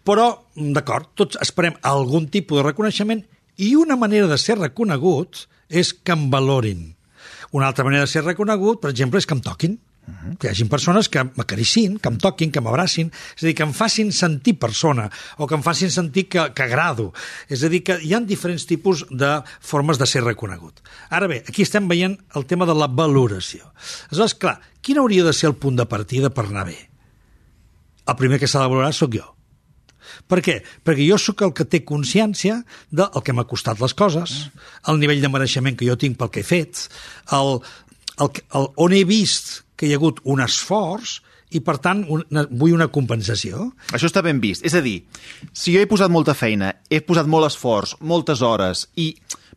Però, 0.03 0.27
d'acord, 0.55 1.09
tots 1.15 1.37
esperem 1.41 1.73
algun 1.81 2.27
tipus 2.27 2.57
de 2.59 2.63
reconeixement 2.67 3.23
i 3.57 3.75
una 3.75 3.95
manera 3.95 4.27
de 4.27 4.37
ser 4.37 4.57
reconegut 4.57 5.47
és 5.69 5.93
que 5.93 6.11
em 6.11 6.29
valorin. 6.29 6.95
Una 7.51 7.67
altra 7.67 7.83
manera 7.85 8.01
de 8.03 8.07
ser 8.11 8.23
reconegut, 8.25 8.81
per 8.81 8.89
exemple, 8.89 9.19
és 9.19 9.25
que 9.29 9.33
em 9.35 9.41
toquin. 9.41 9.79
Que 10.39 10.49
hi 10.49 10.51
hagi 10.51 10.65
persones 10.67 11.07
que 11.07 11.21
m'acaricin, 11.23 11.95
que 12.01 12.11
em 12.11 12.17
toquin, 12.19 12.51
que 12.51 12.61
m'abracin, 12.63 13.11
és 13.37 13.43
a 13.43 13.47
dir, 13.47 13.53
que 13.55 13.63
em 13.63 13.73
facin 13.75 14.11
sentir 14.11 14.57
persona 14.59 15.09
o 15.37 15.47
que 15.47 15.55
em 15.55 15.63
facin 15.63 15.91
sentir 15.93 16.25
que, 16.27 16.43
que 16.55 16.65
agrado. 16.65 17.11
És 17.47 17.63
a 17.63 17.71
dir, 17.71 17.83
que 17.87 17.99
hi 18.03 18.11
ha 18.13 18.19
diferents 18.27 18.67
tipus 18.67 19.05
de 19.09 19.31
formes 19.63 20.01
de 20.01 20.07
ser 20.09 20.25
reconegut. 20.25 20.83
Ara 21.09 21.29
bé, 21.31 21.43
aquí 21.47 21.63
estem 21.63 21.87
veient 21.87 22.17
el 22.35 22.47
tema 22.49 22.67
de 22.67 22.75
la 22.75 22.89
valoració. 22.91 23.71
Aleshores, 24.09 24.35
clar, 24.39 24.57
quin 24.83 24.99
hauria 24.99 25.23
de 25.23 25.35
ser 25.35 25.53
el 25.53 25.59
punt 25.59 25.79
de 25.79 25.87
partida 25.87 26.33
per 26.33 26.49
anar 26.49 26.67
bé? 26.67 26.79
El 28.03 28.19
primer 28.19 28.41
que 28.41 28.51
s'ha 28.51 28.65
de 28.65 28.71
valorar 28.73 28.91
sóc 28.91 29.15
jo. 29.15 29.29
Per 30.27 30.39
què? 30.43 30.59
Perquè 30.85 31.05
jo 31.07 31.17
sóc 31.21 31.41
el 31.45 31.53
que 31.55 31.65
té 31.65 31.83
consciència 31.87 32.59
del 32.91 33.23
que 33.23 33.35
m'ha 33.35 33.47
costat 33.49 33.81
les 33.81 33.95
coses, 33.97 34.35
el 34.87 34.99
nivell 35.01 35.23
de 35.23 35.31
mereixement 35.31 35.77
que 35.79 35.87
jo 35.87 35.97
tinc 35.99 36.19
pel 36.19 36.31
que 36.33 36.43
he 36.43 36.47
fet, 36.47 36.87
el, 37.35 37.59
el, 38.19 38.41
el, 38.59 38.67
on 38.83 38.95
he 38.95 39.03
vist 39.09 39.62
que 39.75 39.87
hi 39.87 39.93
ha 39.93 39.99
hagut 40.01 40.19
un 40.23 40.41
esforç 40.43 41.19
i, 41.53 41.59
per 41.61 41.77
tant, 41.77 42.03
una, 42.09 42.47
vull 42.49 42.73
una 42.73 42.87
compensació. 42.89 43.67
Això 43.93 44.07
està 44.09 44.23
ben 44.25 44.39
vist. 44.41 44.63
És 44.65 44.73
a 44.73 44.81
dir, 44.81 45.03
si 45.53 45.73
jo 45.75 45.81
he 45.83 45.87
posat 45.89 46.09
molta 46.09 46.33
feina, 46.33 46.71
he 46.89 47.01
posat 47.05 47.27
molt 47.29 47.45
esforç, 47.51 47.95
moltes 48.01 48.41
hores, 48.41 48.87
i 48.97 49.11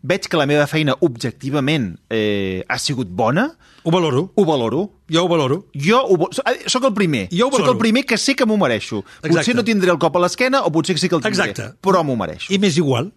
veig 0.06 0.28
que 0.28 0.36
la 0.36 0.44
meva 0.46 0.66
feina 0.68 0.92
objectivament 1.00 1.94
eh, 2.12 2.62
ha 2.68 2.76
sigut 2.78 3.08
bona, 3.08 3.48
Ho 3.86 3.90
valoro. 3.94 4.32
ho 4.34 4.44
valoro. 4.44 4.80
Jo 5.08 5.22
ho 5.24 5.28
valoro. 5.30 5.60
Jo 5.72 6.00
ho, 6.04 6.16
vo- 6.18 6.28
sóc 6.66 6.84
el 6.84 6.92
primer. 6.92 7.28
Jo 7.30 7.46
ho 7.46 7.50
valoro. 7.50 7.72
el 7.72 7.78
primer 7.78 8.04
que 8.04 8.18
sé 8.18 8.34
que 8.34 8.44
m'ho 8.44 8.56
mereixo. 8.58 8.98
Exacte. 9.22 9.30
Potser 9.36 9.54
no 9.54 9.64
tindré 9.64 9.90
el 9.94 9.98
cop 10.02 10.16
a 10.16 10.20
l'esquena 10.24 10.64
o 10.66 10.72
potser 10.74 10.98
sí 10.98 11.08
que 11.08 11.14
el 11.16 11.22
tindré. 11.22 11.50
Exacte. 11.52 11.78
Però 11.80 12.02
m'ho 12.04 12.16
mereixo. 12.18 12.52
I 12.52 12.58
m'és 12.58 12.76
igual. 12.76 13.12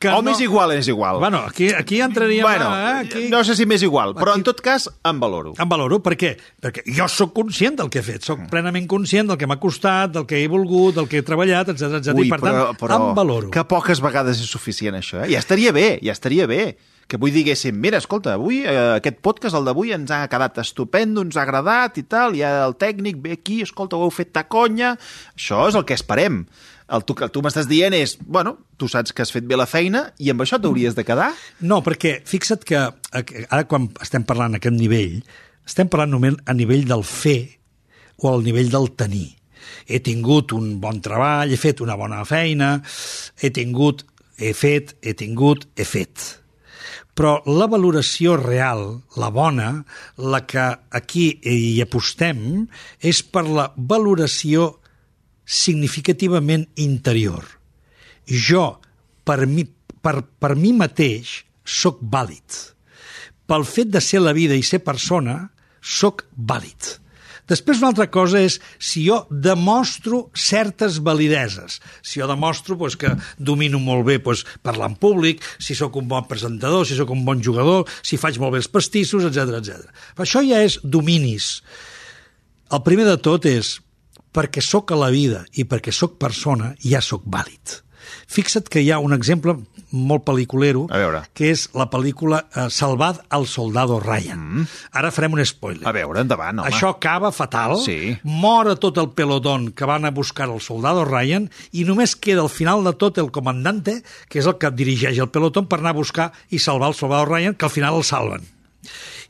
Que 0.00 0.08
o 0.08 0.22
més 0.24 0.38
igual 0.40 0.70
és 0.72 0.86
igual. 0.88 1.18
Bueno, 1.20 1.42
aquí, 1.44 1.66
aquí 1.76 1.98
entraríem... 2.00 2.40
bueno 2.40 2.70
eh, 2.72 2.92
aquí... 3.04 3.26
no 3.28 3.42
sé 3.44 3.52
si 3.54 3.66
m'és 3.68 3.82
igual, 3.84 4.14
però 4.16 4.32
Aquí- 4.32 4.40
en 4.40 4.44
tot 4.48 4.62
cas 4.64 4.86
em 5.04 5.18
valoro. 5.20 5.52
Em 5.60 5.68
valoro, 5.68 5.98
per 6.00 6.14
què? 6.16 6.30
Perquè 6.64 6.86
jo 6.96 7.04
sóc 7.12 7.34
conscient 7.36 7.76
del 7.76 7.90
que 7.92 8.00
he 8.00 8.02
fet, 8.06 8.22
Mm. 8.22 8.26
sóc 8.30 8.46
plenament 8.48 8.86
conscient 8.88 9.28
del 9.28 9.36
que 9.36 9.46
m'ha 9.46 9.58
costat, 9.60 10.10
del 10.14 10.24
que 10.24 10.40
he 10.40 10.48
volgut, 10.48 10.94
del 10.96 11.06
que 11.06 11.18
he 11.20 11.22
treballat, 11.22 11.68
etc 11.74 11.98
etc. 12.00 12.14
Ui, 12.16 12.28
I, 12.28 12.30
per 12.32 12.40
tant, 12.40 12.96
em 12.96 13.10
valoro. 13.14 13.50
que 13.52 13.64
poques 13.68 14.00
vegades 14.00 14.40
és 14.40 14.48
suficient 14.48 14.96
això, 14.96 15.20
eh? 15.26 15.28
Ja 15.34 15.38
estaria 15.44 15.70
bé, 15.76 15.98
ja 16.02 16.12
estaria 16.16 16.46
bé. 16.48 16.78
Que 17.10 17.16
avui 17.18 17.32
diguéssim, 17.34 17.74
mira, 17.74 17.98
escolta, 17.98 18.36
avui 18.38 18.60
eh, 18.62 18.94
aquest 19.00 19.16
podcast, 19.20 19.56
el 19.58 19.64
d'avui, 19.66 19.90
ens 19.92 20.12
ha 20.14 20.28
quedat 20.30 20.60
estupendo, 20.62 21.24
ens 21.26 21.34
ha 21.36 21.42
agradat 21.42 21.98
i 21.98 22.04
tal, 22.06 22.36
ja 22.38 22.64
el 22.64 22.76
tècnic 22.78 23.18
ve 23.20 23.32
aquí, 23.34 23.60
escolta, 23.66 23.98
ho 23.98 24.04
heu 24.06 24.12
fet 24.14 24.30
ta 24.32 24.44
conya... 24.46 24.92
Això 25.34 25.64
és 25.68 25.74
el 25.74 25.84
que 25.84 25.96
esperem. 25.98 26.44
El 26.90 27.04
tu, 27.06 27.14
el 27.22 27.30
tu 27.30 27.42
m'estàs 27.44 27.68
dient 27.70 27.94
és, 27.94 28.16
bueno, 28.20 28.56
tu 28.78 28.88
saps 28.90 29.14
que 29.14 29.22
has 29.22 29.30
fet 29.30 29.46
bé 29.46 29.58
la 29.58 29.68
feina 29.70 30.08
i 30.18 30.32
amb 30.32 30.42
això 30.42 30.58
t'hauries 30.58 30.96
de 30.96 31.04
quedar? 31.06 31.28
No, 31.62 31.80
perquè 31.86 32.16
fixa't 32.26 32.66
que 32.66 32.80
eh, 32.82 33.44
ara 33.46 33.66
quan 33.70 33.86
estem 34.02 34.26
parlant 34.26 34.56
a 34.56 34.60
aquest 34.60 34.74
nivell, 34.74 35.20
estem 35.66 35.90
parlant 35.90 36.16
només 36.16 36.40
a 36.50 36.56
nivell 36.56 36.88
del 36.90 37.04
fer 37.06 37.38
o 38.18 38.32
al 38.32 38.42
nivell 38.42 38.72
del 38.72 38.90
tenir. 38.98 39.28
He 39.86 40.00
tingut 40.02 40.54
un 40.56 40.80
bon 40.82 40.98
treball, 41.04 41.52
he 41.52 41.60
fet 41.60 41.82
una 41.84 41.96
bona 42.00 42.24
feina, 42.26 42.78
he 43.38 43.52
tingut, 43.54 44.04
he 44.40 44.52
fet, 44.56 44.96
he 45.02 45.14
tingut, 45.14 45.68
he 45.78 45.86
fet. 45.86 46.26
Però 47.14 47.36
la 47.46 47.66
valoració 47.68 48.36
real, 48.40 48.84
la 49.20 49.30
bona, 49.34 49.70
la 50.16 50.42
que 50.48 50.66
aquí 50.96 51.26
hi 51.44 51.80
apostem, 51.84 52.66
és 52.98 53.22
per 53.22 53.44
la 53.46 53.70
valoració 53.76 54.79
significativament 55.50 56.68
interior. 56.78 57.42
Jo, 58.30 58.78
per 59.26 59.42
mi, 59.50 59.66
per, 60.02 60.20
per 60.22 60.54
mi 60.54 60.72
mateix, 60.76 61.40
sóc 61.66 61.98
vàlid. 62.00 62.62
Pel 63.50 63.66
fet 63.66 63.90
de 63.90 64.02
ser 64.04 64.22
la 64.22 64.34
vida 64.36 64.54
i 64.54 64.62
ser 64.62 64.78
persona, 64.86 65.42
sóc 65.82 66.22
vàlid. 66.36 66.96
Després 67.50 67.80
una 67.80 67.88
altra 67.90 68.06
cosa 68.14 68.38
és 68.46 68.60
si 68.78 69.02
jo 69.08 69.24
demostro 69.30 70.28
certes 70.38 71.00
valideses. 71.02 71.80
Si 72.06 72.22
jo 72.22 72.28
demostro 72.30 72.76
pues, 72.78 72.94
que 72.94 73.16
domino 73.38 73.80
molt 73.82 74.06
bé 74.06 74.20
pues, 74.22 74.44
parlar 74.62 74.92
en 74.92 74.96
públic, 75.02 75.42
si 75.58 75.74
sóc 75.74 75.98
un 75.98 76.06
bon 76.06 76.28
presentador, 76.30 76.86
si 76.86 76.94
sóc 76.94 77.10
un 77.10 77.24
bon 77.26 77.42
jugador, 77.42 77.90
si 78.06 78.20
faig 78.22 78.38
molt 78.38 78.54
bé 78.54 78.62
els 78.62 78.70
pastissos, 78.70 79.26
etc 79.26 79.58
etc. 79.58 79.90
Però 80.14 80.28
això 80.28 80.44
ja 80.46 80.62
és 80.62 80.78
dominis. 80.84 81.56
El 82.70 82.84
primer 82.86 83.08
de 83.08 83.18
tot 83.18 83.50
és 83.50 83.80
perquè 84.32 84.62
sóc 84.62 84.92
a 84.92 84.96
la 84.96 85.10
vida 85.10 85.44
i 85.54 85.64
perquè 85.64 85.92
sóc 85.92 86.18
persona, 86.18 86.74
ja 86.82 87.00
sóc 87.00 87.22
vàlid. 87.26 87.80
Fixa't 88.30 88.66
que 88.70 88.80
hi 88.82 88.88
ha 88.90 88.98
un 88.98 89.12
exemple 89.12 89.52
molt 89.92 90.24
pel·liculero, 90.24 90.86
A 90.90 90.98
veure. 90.98 91.20
que 91.34 91.50
és 91.50 91.68
la 91.74 91.88
pel·lícula 91.90 92.40
eh, 92.56 92.68
Salvad 92.70 93.20
al 93.28 93.46
soldado 93.46 94.00
Ryan. 94.00 94.38
Mm. 94.62 94.66
Ara 94.98 95.10
farem 95.12 95.34
un 95.36 95.44
spoiler. 95.46 95.86
A 95.86 95.92
veure, 95.92 96.20
endavant, 96.24 96.58
home. 96.58 96.70
Això 96.70 96.88
acaba 96.94 97.30
fatal, 97.30 97.76
Sí. 97.84 98.16
mor 98.24 98.68
a 98.70 98.76
tot 98.76 98.98
el 98.98 99.10
pelotón 99.10 99.70
que 99.72 99.84
van 99.84 100.04
a 100.06 100.10
buscar 100.10 100.48
el 100.48 100.60
soldado 100.60 101.04
Ryan 101.04 101.50
i 101.72 101.84
només 101.84 102.16
queda 102.16 102.40
al 102.42 102.48
final 102.50 102.82
de 102.84 102.94
tot 102.94 103.18
el 103.18 103.30
comandante, 103.30 104.02
que 104.28 104.38
és 104.40 104.46
el 104.46 104.58
que 104.58 104.70
dirigeix 104.70 105.18
el 105.18 105.30
pelotón, 105.30 105.66
per 105.68 105.78
anar 105.80 105.90
a 105.90 106.00
buscar 106.00 106.32
i 106.50 106.58
salvar 106.58 106.88
el 106.88 106.94
soldado 106.94 107.26
Ryan, 107.26 107.54
que 107.54 107.66
al 107.66 107.70
final 107.70 107.94
el 107.96 108.04
salven. 108.04 108.46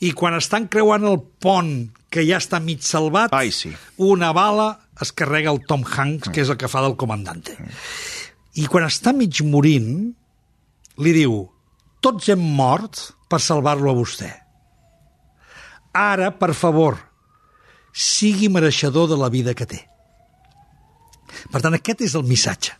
I 0.00 0.12
quan 0.12 0.34
estan 0.34 0.68
creuant 0.68 1.04
el 1.04 1.20
pont, 1.40 1.90
que 2.08 2.22
ja 2.26 2.38
està 2.38 2.60
mig 2.60 2.80
salvat, 2.82 3.32
Ai, 3.34 3.50
sí. 3.52 3.72
una 3.98 4.32
bala 4.32 4.78
es 5.00 5.12
carrega 5.12 5.52
el 5.52 5.62
Tom 5.66 5.84
Hanks, 5.84 6.30
que 6.30 6.42
és 6.44 6.50
el 6.52 6.58
que 6.60 6.68
fa 6.70 6.82
del 6.84 6.96
comandante. 7.00 7.56
I 8.60 8.66
quan 8.70 8.86
està 8.86 9.14
mig 9.16 9.40
morint, 9.46 10.10
li 11.00 11.12
diu 11.16 11.42
tots 12.04 12.30
hem 12.32 12.42
mort 12.56 13.10
per 13.30 13.40
salvar-lo 13.40 13.92
a 13.92 13.96
vostè. 13.96 14.30
Ara, 15.96 16.30
per 16.38 16.52
favor, 16.54 16.98
sigui 17.92 18.50
mereixedor 18.52 19.08
de 19.10 19.18
la 19.18 19.30
vida 19.32 19.54
que 19.54 19.66
té. 19.66 19.80
Per 21.50 21.62
tant, 21.62 21.74
aquest 21.76 22.04
és 22.06 22.16
el 22.18 22.26
missatge. 22.26 22.79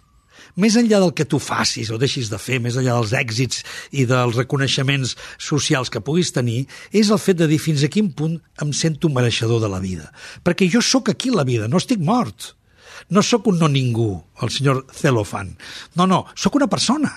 Més 0.57 0.77
enllà 0.79 1.01
del 1.03 1.13
que 1.17 1.27
tu 1.29 1.39
facis 1.43 1.91
o 1.91 1.99
deixis 2.01 2.31
de 2.33 2.39
fer, 2.41 2.61
més 2.63 2.79
enllà 2.79 2.97
dels 2.99 3.15
èxits 3.17 3.65
i 3.93 4.07
dels 4.09 4.39
reconeixements 4.39 5.17
socials 5.39 5.91
que 5.93 6.03
puguis 6.03 6.33
tenir, 6.35 6.65
és 6.93 7.11
el 7.11 7.21
fet 7.23 7.39
de 7.41 7.49
dir 7.51 7.61
fins 7.63 7.85
a 7.85 7.91
quin 7.93 8.11
punt 8.17 8.39
em 8.63 8.73
sento 8.77 9.11
mereixedor 9.13 9.63
de 9.63 9.71
la 9.71 9.81
vida. 9.83 10.11
Perquè 10.45 10.69
jo 10.71 10.83
sóc 10.83 11.11
aquí 11.13 11.31
la 11.31 11.47
vida, 11.47 11.69
no 11.69 11.81
estic 11.81 12.03
mort. 12.03 12.55
No 13.09 13.23
sóc 13.25 13.47
un 13.49 13.59
no 13.59 13.69
ningú, 13.69 14.13
el 14.43 14.51
senyor 14.53 14.85
Celofan. 14.93 15.55
No, 15.97 16.07
no, 16.07 16.25
sóc 16.37 16.59
una 16.59 16.69
persona. 16.69 17.13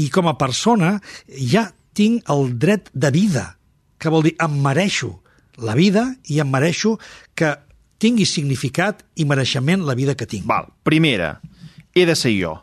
I 0.00 0.08
com 0.12 0.28
a 0.28 0.36
persona 0.38 0.96
ja 1.26 1.68
tinc 1.96 2.28
el 2.32 2.58
dret 2.60 2.90
de 2.92 3.10
vida, 3.12 3.46
que 3.98 4.12
vol 4.12 4.26
dir 4.26 4.34
em 4.42 4.58
mereixo 4.62 5.16
la 5.56 5.74
vida 5.76 6.10
i 6.28 6.40
em 6.42 6.50
mereixo 6.52 6.96
que 7.34 7.54
tingui 8.02 8.26
significat 8.28 9.02
i 9.16 9.24
mereixement 9.24 9.84
la 9.88 9.96
vida 9.96 10.14
que 10.14 10.28
tinc. 10.28 10.44
Val, 10.48 10.68
primera, 10.84 11.38
he 11.96 12.04
de 12.06 12.14
ser 12.14 12.34
jo. 12.36 12.58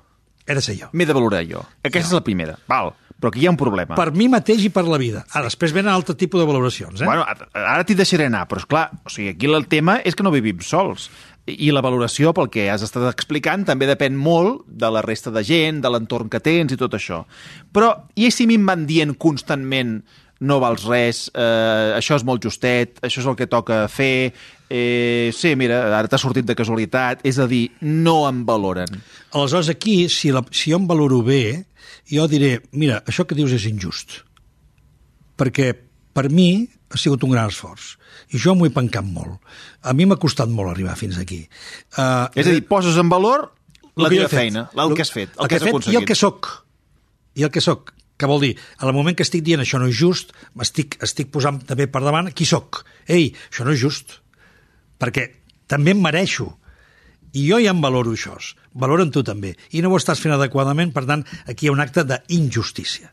He 0.45 0.53
de 0.53 0.61
ser 0.61 0.77
jo. 0.77 0.91
M'he 0.93 1.07
de 1.09 1.15
valorar 1.15 1.41
jo. 1.49 1.63
Aquesta 1.81 2.11
és 2.11 2.17
la 2.19 2.23
primera. 2.23 2.53
Val, 2.69 2.91
però 3.17 3.31
aquí 3.31 3.41
hi 3.41 3.47
ha 3.47 3.53
un 3.53 3.57
problema. 3.57 3.95
Per 3.97 4.11
mi 4.13 4.27
mateix 4.29 4.61
i 4.67 4.69
per 4.73 4.83
la 4.85 4.99
vida. 5.01 5.23
Ah, 5.31 5.41
després 5.45 5.73
venen 5.73 5.93
altre 5.93 6.15
tipus 6.19 6.41
de 6.41 6.47
valoracions, 6.47 7.01
eh? 7.01 7.07
Bueno, 7.07 7.25
ara 7.25 7.47
ara 7.63 7.85
t'hi 7.87 7.95
deixaré 7.97 8.27
anar, 8.29 8.45
però 8.51 8.61
és 8.61 8.67
clar, 8.69 8.89
o 9.01 9.11
sigui, 9.13 9.31
aquí 9.33 9.49
el 9.49 9.69
tema 9.71 9.97
és 10.05 10.15
que 10.15 10.25
no 10.27 10.33
vivim 10.33 10.59
sols. 10.61 11.09
I 11.49 11.73
la 11.75 11.81
valoració, 11.83 12.31
pel 12.35 12.47
que 12.51 12.69
has 12.71 12.85
estat 12.85 13.03
explicant, 13.09 13.65
també 13.67 13.87
depèn 13.89 14.15
molt 14.15 14.61
de 14.67 14.91
la 14.93 15.01
resta 15.03 15.31
de 15.33 15.41
gent, 15.43 15.81
de 15.83 15.91
l'entorn 15.91 16.29
que 16.31 16.39
tens 16.43 16.71
i 16.71 16.79
tot 16.79 16.93
això. 16.95 17.23
Però, 17.75 17.89
i 18.15 18.29
si 18.31 18.47
m'hi 18.47 18.61
van 18.63 18.85
dient 18.87 19.17
constantment 19.19 19.97
no 20.43 20.59
vals 20.63 20.83
res, 20.89 21.23
eh, 21.33 21.93
això 21.97 22.17
és 22.19 22.25
molt 22.27 22.43
justet, 22.43 22.99
això 23.05 23.23
és 23.23 23.29
el 23.31 23.37
que 23.39 23.47
toca 23.47 23.83
fer, 23.91 24.33
eh, 24.69 25.31
sí, 25.35 25.53
mira, 25.59 25.79
ara 25.97 26.11
t'ha 26.11 26.19
sortit 26.19 26.47
de 26.49 26.55
casualitat, 26.57 27.23
és 27.27 27.39
a 27.39 27.47
dir, 27.47 27.65
no 27.81 28.23
em 28.27 28.43
valoren. 28.47 28.99
Aleshores, 29.31 29.71
aquí, 29.71 30.09
si, 30.09 30.33
la, 30.35 30.43
si 30.51 30.73
jo 30.73 30.81
em 30.81 30.87
valoro 30.89 31.21
bé, 31.25 31.65
jo 32.11 32.27
diré, 32.27 32.57
mira, 32.71 33.01
això 33.07 33.25
que 33.27 33.37
dius 33.37 33.55
és 33.55 33.67
injust. 33.69 34.21
Perquè 35.39 35.71
per 36.13 36.29
mi 36.29 36.67
ha 36.93 36.99
sigut 36.99 37.23
un 37.25 37.33
gran 37.33 37.49
esforç. 37.49 37.95
I 38.33 38.41
jo 38.41 38.53
m'ho 38.55 38.67
he 38.67 38.73
pencat 38.73 39.05
molt. 39.05 39.39
A 39.81 39.95
mi 39.97 40.05
m'ha 40.09 40.19
costat 40.21 40.51
molt 40.51 40.73
arribar 40.73 40.95
fins 40.99 41.17
aquí. 41.21 41.41
Uh, 41.97 42.29
És 42.37 42.45
a 42.45 42.51
dir, 42.51 42.61
poses 42.69 42.97
en 43.01 43.09
valor 43.09 43.49
la 43.97 44.09
que 44.09 44.19
teva 44.19 44.29
feina, 44.29 44.67
el 44.73 44.95
que 44.97 45.05
has 45.05 45.13
fet, 45.13 45.33
el, 45.33 45.45
el 45.45 45.49
que, 45.49 45.57
has 45.57 45.61
he 45.61 45.65
fet 45.65 45.73
aconseguit. 45.73 45.97
I 45.97 46.01
el 46.01 46.07
que 46.09 46.17
sóc. 46.17 46.51
I 47.33 47.47
el 47.47 47.53
que 47.53 47.63
sóc. 47.65 47.92
Que 48.17 48.29
vol 48.29 48.43
dir, 48.43 48.51
al 48.77 48.93
moment 48.93 49.17
que 49.17 49.25
estic 49.25 49.43
dient 49.45 49.63
això 49.63 49.79
no 49.81 49.89
és 49.89 49.97
just, 49.97 50.33
m'estic 50.57 50.99
estic 51.03 51.31
posant 51.33 51.61
també 51.67 51.87
per 51.89 52.03
davant 52.05 52.29
qui 52.31 52.45
sóc. 52.45 52.83
Ei, 53.07 53.31
això 53.49 53.65
no 53.65 53.73
és 53.73 53.81
just. 53.81 54.19
Perquè 55.01 55.29
també 55.67 55.95
em 55.95 56.03
mereixo. 56.03 56.51
I 57.33 57.47
jo 57.47 57.57
ja 57.59 57.73
em 57.73 57.81
valoro 57.81 58.13
això. 58.13 58.37
Valoren 58.77 59.11
tu 59.11 59.23
també. 59.25 59.55
I 59.73 59.81
no 59.81 59.89
ho 59.89 59.97
estàs 59.97 60.21
fent 60.21 60.35
adequadament, 60.35 60.93
per 60.93 61.07
tant, 61.09 61.25
aquí 61.49 61.65
hi 61.65 61.71
ha 61.71 61.75
un 61.75 61.81
acte 61.81 62.05
d'injustícia. 62.05 63.09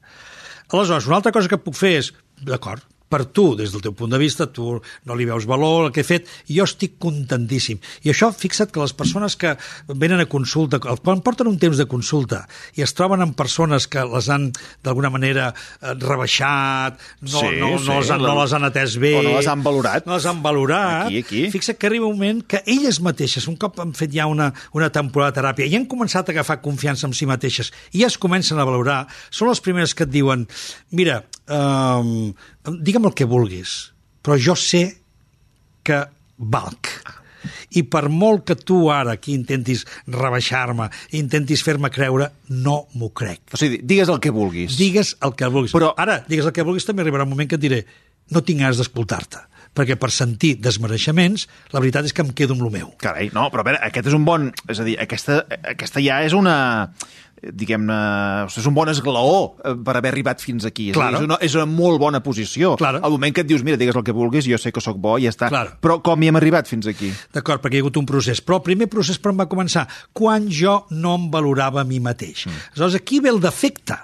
Aleshores, 0.71 1.09
una 1.09 1.17
altra 1.19 1.33
cosa 1.33 1.49
que 1.49 1.59
puc 1.59 1.75
fer 1.75 1.97
és, 1.99 2.13
d'acord, 2.45 2.85
per 3.11 3.25
tu, 3.35 3.55
des 3.59 3.73
del 3.75 3.83
teu 3.83 3.95
punt 3.97 4.13
de 4.13 4.21
vista, 4.21 4.47
tu 4.47 4.77
no 4.79 5.17
li 5.19 5.27
veus 5.29 5.47
valor 5.51 5.89
al 5.89 5.93
que 5.95 6.05
he 6.05 6.07
fet, 6.07 6.29
i 6.49 6.61
jo 6.61 6.67
estic 6.69 6.97
contentíssim. 7.03 7.81
I 8.07 8.13
això, 8.15 8.31
fixa't 8.31 8.71
que 8.71 8.83
les 8.83 8.95
persones 8.97 9.37
que 9.41 9.57
venen 9.89 10.23
a 10.23 10.29
consulta, 10.31 10.79
quan 10.81 11.25
porten 11.27 11.51
un 11.51 11.59
temps 11.61 11.81
de 11.81 11.89
consulta 11.91 12.45
i 12.79 12.85
es 12.87 12.95
troben 12.95 13.25
amb 13.25 13.37
persones 13.39 13.89
que 13.91 14.05
les 14.07 14.31
han, 14.31 14.51
d'alguna 14.87 15.11
manera, 15.11 15.51
eh, 15.81 15.95
rebaixat, 15.99 17.01
no, 17.27 17.41
Sí, 17.41 17.57
no, 17.59 17.73
no, 17.73 17.79
sí, 17.79 17.91
les 17.91 18.11
han, 18.15 18.23
no 18.23 18.37
les 18.39 18.55
han 18.57 18.69
atès 18.69 18.97
bé... 19.01 19.15
o 19.19 19.25
no 19.27 19.35
les 19.39 19.49
han 19.51 19.65
valorat. 19.65 20.07
No 20.07 20.17
les 20.17 20.27
han 20.29 20.43
valorat. 20.45 21.09
Aquí, 21.09 21.25
aquí. 21.25 21.45
Fixa't 21.53 21.79
que 21.81 21.89
arriba 21.89 22.07
un 22.07 22.19
moment 22.21 22.43
que 22.47 22.63
elles 22.67 23.01
mateixes, 23.03 23.49
un 23.51 23.57
cop 23.61 23.81
han 23.83 23.95
fet 23.97 24.13
ja 24.15 24.27
una, 24.31 24.51
una 24.77 24.91
temporada 24.93 25.33
de 25.33 25.41
teràpia 25.41 25.69
i 25.71 25.77
han 25.79 25.87
començat 25.91 26.29
a 26.29 26.35
agafar 26.35 26.61
confiança 26.65 27.09
en 27.09 27.17
si 27.17 27.29
mateixes 27.29 27.73
i 27.93 28.03
ja 28.03 28.11
es 28.11 28.19
comencen 28.21 28.61
a 28.61 28.67
valorar, 28.69 29.03
són 29.31 29.51
les 29.51 29.63
primeres 29.65 29.97
que 29.97 30.07
et 30.07 30.13
diuen 30.13 30.47
mira, 30.97 31.23
um, 31.51 32.33
digue'm 32.81 33.09
el 33.11 33.15
que 33.19 33.27
vulguis, 33.29 33.93
però 34.23 34.39
jo 34.41 34.55
sé 34.59 34.85
que 35.85 36.03
valc. 36.39 36.91
I 37.73 37.85
per 37.89 38.09
molt 38.13 38.43
que 38.51 38.57
tu 38.59 38.91
ara 38.93 39.15
aquí 39.17 39.33
intentis 39.33 39.87
rebaixar-me, 40.11 40.91
intentis 41.17 41.63
fer-me 41.65 41.89
creure, 41.93 42.27
no 42.51 42.83
m'ho 42.99 43.09
crec. 43.17 43.41
O 43.55 43.61
sigui, 43.61 43.79
digues 43.83 44.11
el 44.13 44.21
que 44.21 44.33
vulguis. 44.35 44.77
Digues 44.77 45.15
el 45.25 45.33
que 45.39 45.49
vulguis. 45.49 45.73
Però- 45.73 45.95
Ara, 45.97 46.19
digues 46.29 46.45
el 46.47 46.53
que 46.53 46.67
vulguis, 46.67 46.85
també 46.85 47.03
arribarà 47.07 47.25
un 47.25 47.33
moment 47.33 47.49
que 47.49 47.57
et 47.57 47.63
diré 47.65 47.85
no 48.31 48.43
tinc 48.47 48.61
ganes 48.61 48.77
d'escoltar-te, 48.79 49.41
perquè 49.75 49.97
per 49.99 50.11
sentir 50.15 50.53
desmereixements, 50.63 51.49
la 51.73 51.81
veritat 51.81 52.05
és 52.07 52.13
que 52.15 52.23
em 52.23 52.29
quedo 52.37 52.55
amb 52.55 52.63
el 52.69 52.71
meu. 52.77 52.93
Carai, 53.01 53.31
no, 53.35 53.49
però 53.51 53.65
a 53.65 53.69
veure, 53.71 53.81
aquest 53.89 54.07
és 54.13 54.15
un 54.15 54.25
bon... 54.29 54.51
És 54.69 54.79
a 54.79 54.85
dir, 54.87 54.99
aquesta, 55.03 55.41
aquesta 55.73 56.03
ja 56.05 56.21
és 56.23 56.37
una 56.37 56.93
diguem-ne, 57.41 57.97
és 58.51 58.67
un 58.69 58.75
bon 58.77 58.91
esglaó 58.93 59.55
eh, 59.65 59.75
per 59.85 59.95
haver 59.97 60.11
arribat 60.13 60.43
fins 60.45 60.67
aquí. 60.69 60.91
És, 60.91 60.97
Claro. 60.97 61.17
és, 61.19 61.25
una, 61.25 61.39
és 61.41 61.55
una 61.57 61.67
molt 61.67 62.01
bona 62.01 62.21
posició. 62.23 62.75
Claro. 62.77 63.01
Al 63.03 63.15
moment 63.17 63.35
que 63.35 63.41
et 63.45 63.49
dius, 63.49 63.65
mira, 63.65 63.79
digues 63.81 63.97
el 63.97 64.05
que 64.05 64.13
vulguis, 64.17 64.45
jo 64.49 64.59
sé 64.61 64.73
que 64.73 64.83
sóc 64.85 64.99
bo 65.01 65.17
i 65.19 65.25
ja 65.25 65.33
està. 65.33 65.49
Claro. 65.49 65.77
Però 65.81 66.01
com 66.05 66.21
hi 66.23 66.29
hem 66.29 66.37
arribat 66.41 66.69
fins 66.69 66.87
aquí? 66.91 67.13
D'acord, 67.33 67.63
perquè 67.65 67.79
hi 67.79 67.81
ha 67.81 67.87
hagut 67.87 67.97
un 68.01 68.07
procés. 68.07 68.43
Però 68.45 68.61
el 68.61 68.67
primer 68.67 68.91
procés 68.93 69.19
per 69.19 69.33
on 69.33 69.41
va 69.41 69.49
començar? 69.49 69.87
Quan 70.13 70.49
jo 70.53 70.83
no 70.91 71.15
em 71.17 71.31
valorava 71.33 71.81
a 71.81 71.85
mi 71.89 72.01
mateix. 72.01 72.47
Mm. 72.47 72.65
Aleshores, 72.75 73.01
aquí 73.01 73.21
ve 73.21 73.31
el 73.33 73.41
defecte. 73.41 73.97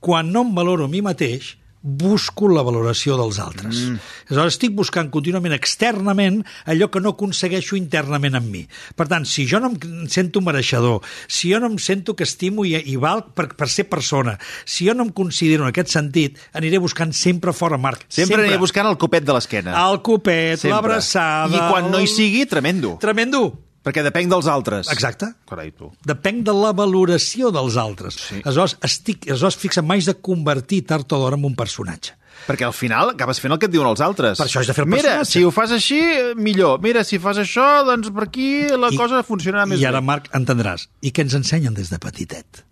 Quan 0.00 0.28
no 0.32 0.42
em 0.44 0.52
valoro 0.54 0.84
a 0.84 0.88
mi 0.92 1.00
mateix, 1.02 1.54
busco 1.86 2.48
la 2.50 2.64
valoració 2.66 3.14
dels 3.20 3.38
altres. 3.38 3.78
Mm. 3.86 4.00
Aleshores, 4.26 4.56
estic 4.56 4.74
buscant 4.74 5.10
contínuament 5.14 5.54
externament 5.54 6.40
allò 6.66 6.88
que 6.90 7.02
no 7.02 7.12
aconsegueixo 7.14 7.78
internament 7.78 8.34
en 8.40 8.48
mi. 8.50 8.64
Per 8.98 9.06
tant, 9.10 9.26
si 9.28 9.46
jo 9.46 9.60
no 9.62 9.70
em 9.70 10.08
sento 10.10 10.42
mereixedor, 10.42 11.04
si 11.30 11.52
jo 11.52 11.60
no 11.62 11.70
em 11.70 11.78
sento 11.82 12.16
que 12.18 12.26
estimo 12.26 12.66
i, 12.66 12.74
i 12.74 12.96
valc 12.98 13.30
per, 13.38 13.52
per 13.54 13.70
ser 13.70 13.86
persona, 13.90 14.34
si 14.64 14.88
jo 14.88 14.96
no 14.98 15.06
em 15.06 15.12
considero 15.14 15.64
en 15.64 15.70
aquest 15.70 15.94
sentit, 15.94 16.40
aniré 16.58 16.82
buscant 16.82 17.14
sempre 17.14 17.54
fora 17.54 17.78
Marc. 17.78 18.02
Sempre, 18.08 18.34
sempre. 18.34 18.42
aniré 18.48 18.58
buscant 18.62 18.90
el 18.90 18.98
copet 18.98 19.26
de 19.26 19.36
l'esquena. 19.36 19.76
El 19.86 20.02
copet, 20.02 20.66
l'abraçada... 20.66 21.54
I 21.54 21.62
quan 21.70 21.92
no 21.92 22.02
hi 22.02 22.10
sigui, 22.10 22.44
tremendo. 22.50 22.96
Tremendo. 23.02 23.46
Perquè 23.86 24.02
depèn 24.02 24.26
dels 24.32 24.48
altres. 24.50 24.88
Exacte. 24.90 25.28
Carai, 25.46 25.70
tu. 25.70 25.92
Depèn 26.04 26.40
de 26.42 26.50
la 26.56 26.72
valoració 26.74 27.52
dels 27.54 27.76
altres. 27.78 28.16
Sí. 28.18 28.40
Aleshores, 28.42 28.74
estic, 28.82 29.28
aleshores 29.30 29.56
fixa, 29.62 29.82
m'haig 29.86 30.08
de 30.08 30.16
convertir 30.18 30.82
tard 30.90 31.06
o 31.14 31.20
d'hora 31.22 31.38
en 31.38 31.44
un 31.46 31.54
personatge. 31.54 32.16
Perquè 32.48 32.66
al 32.66 32.74
final 32.76 33.14
acabes 33.14 33.38
fent 33.40 33.54
el 33.54 33.58
que 33.62 33.66
et 33.70 33.72
diuen 33.72 33.86
els 33.88 34.02
altres. 34.04 34.36
Per 34.42 34.44
això 34.48 34.60
has 34.60 34.66
de 34.68 34.74
fer 34.76 34.84
el 34.84 34.90
Mira, 34.90 35.02
personatge. 35.22 35.30
si 35.30 35.44
ho 35.46 35.50
fas 35.54 35.70
així, 35.72 36.00
millor. 36.36 36.80
Mira, 36.82 37.04
si 37.06 37.18
fas 37.22 37.38
això, 37.38 37.84
doncs 37.86 38.10
per 38.12 38.26
aquí 38.26 38.66
la 38.74 38.90
I- 38.92 38.96
cosa 38.98 39.22
funcionarà 39.24 39.64
més 39.70 39.80
I 39.80 39.86
ara, 39.88 40.00
bé. 40.02 40.06
Marc, 40.10 40.28
entendràs. 40.36 40.88
I 41.00 41.12
què 41.14 41.22
ens 41.24 41.34
ensenyen 41.38 41.72
des 41.74 41.88
de 41.94 41.98
petitet? 42.02 42.64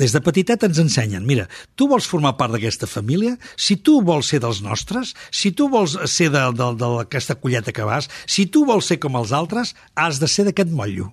Des 0.00 0.14
de 0.14 0.22
petitet 0.24 0.64
ens 0.66 0.80
ensenyen, 0.82 1.26
mira, 1.26 1.46
tu 1.74 1.88
vols 1.90 2.08
formar 2.08 2.36
part 2.40 2.54
d'aquesta 2.54 2.88
família? 2.90 3.36
Si 3.56 3.76
tu 3.76 4.00
vols 4.06 4.32
ser 4.32 4.40
dels 4.44 4.62
nostres, 4.64 5.14
si 5.30 5.52
tu 5.52 5.68
vols 5.72 5.98
ser 6.10 6.30
d'aquesta 6.32 7.38
colleta 7.40 7.74
que 7.76 7.86
vas, 7.86 8.10
si 8.26 8.46
tu 8.46 8.64
vols 8.68 8.88
ser 8.88 9.00
com 9.02 9.16
els 9.20 9.32
altres, 9.36 9.74
has 9.94 10.20
de 10.22 10.28
ser 10.30 10.48
d'aquest 10.48 10.72
motllo. 10.72 11.12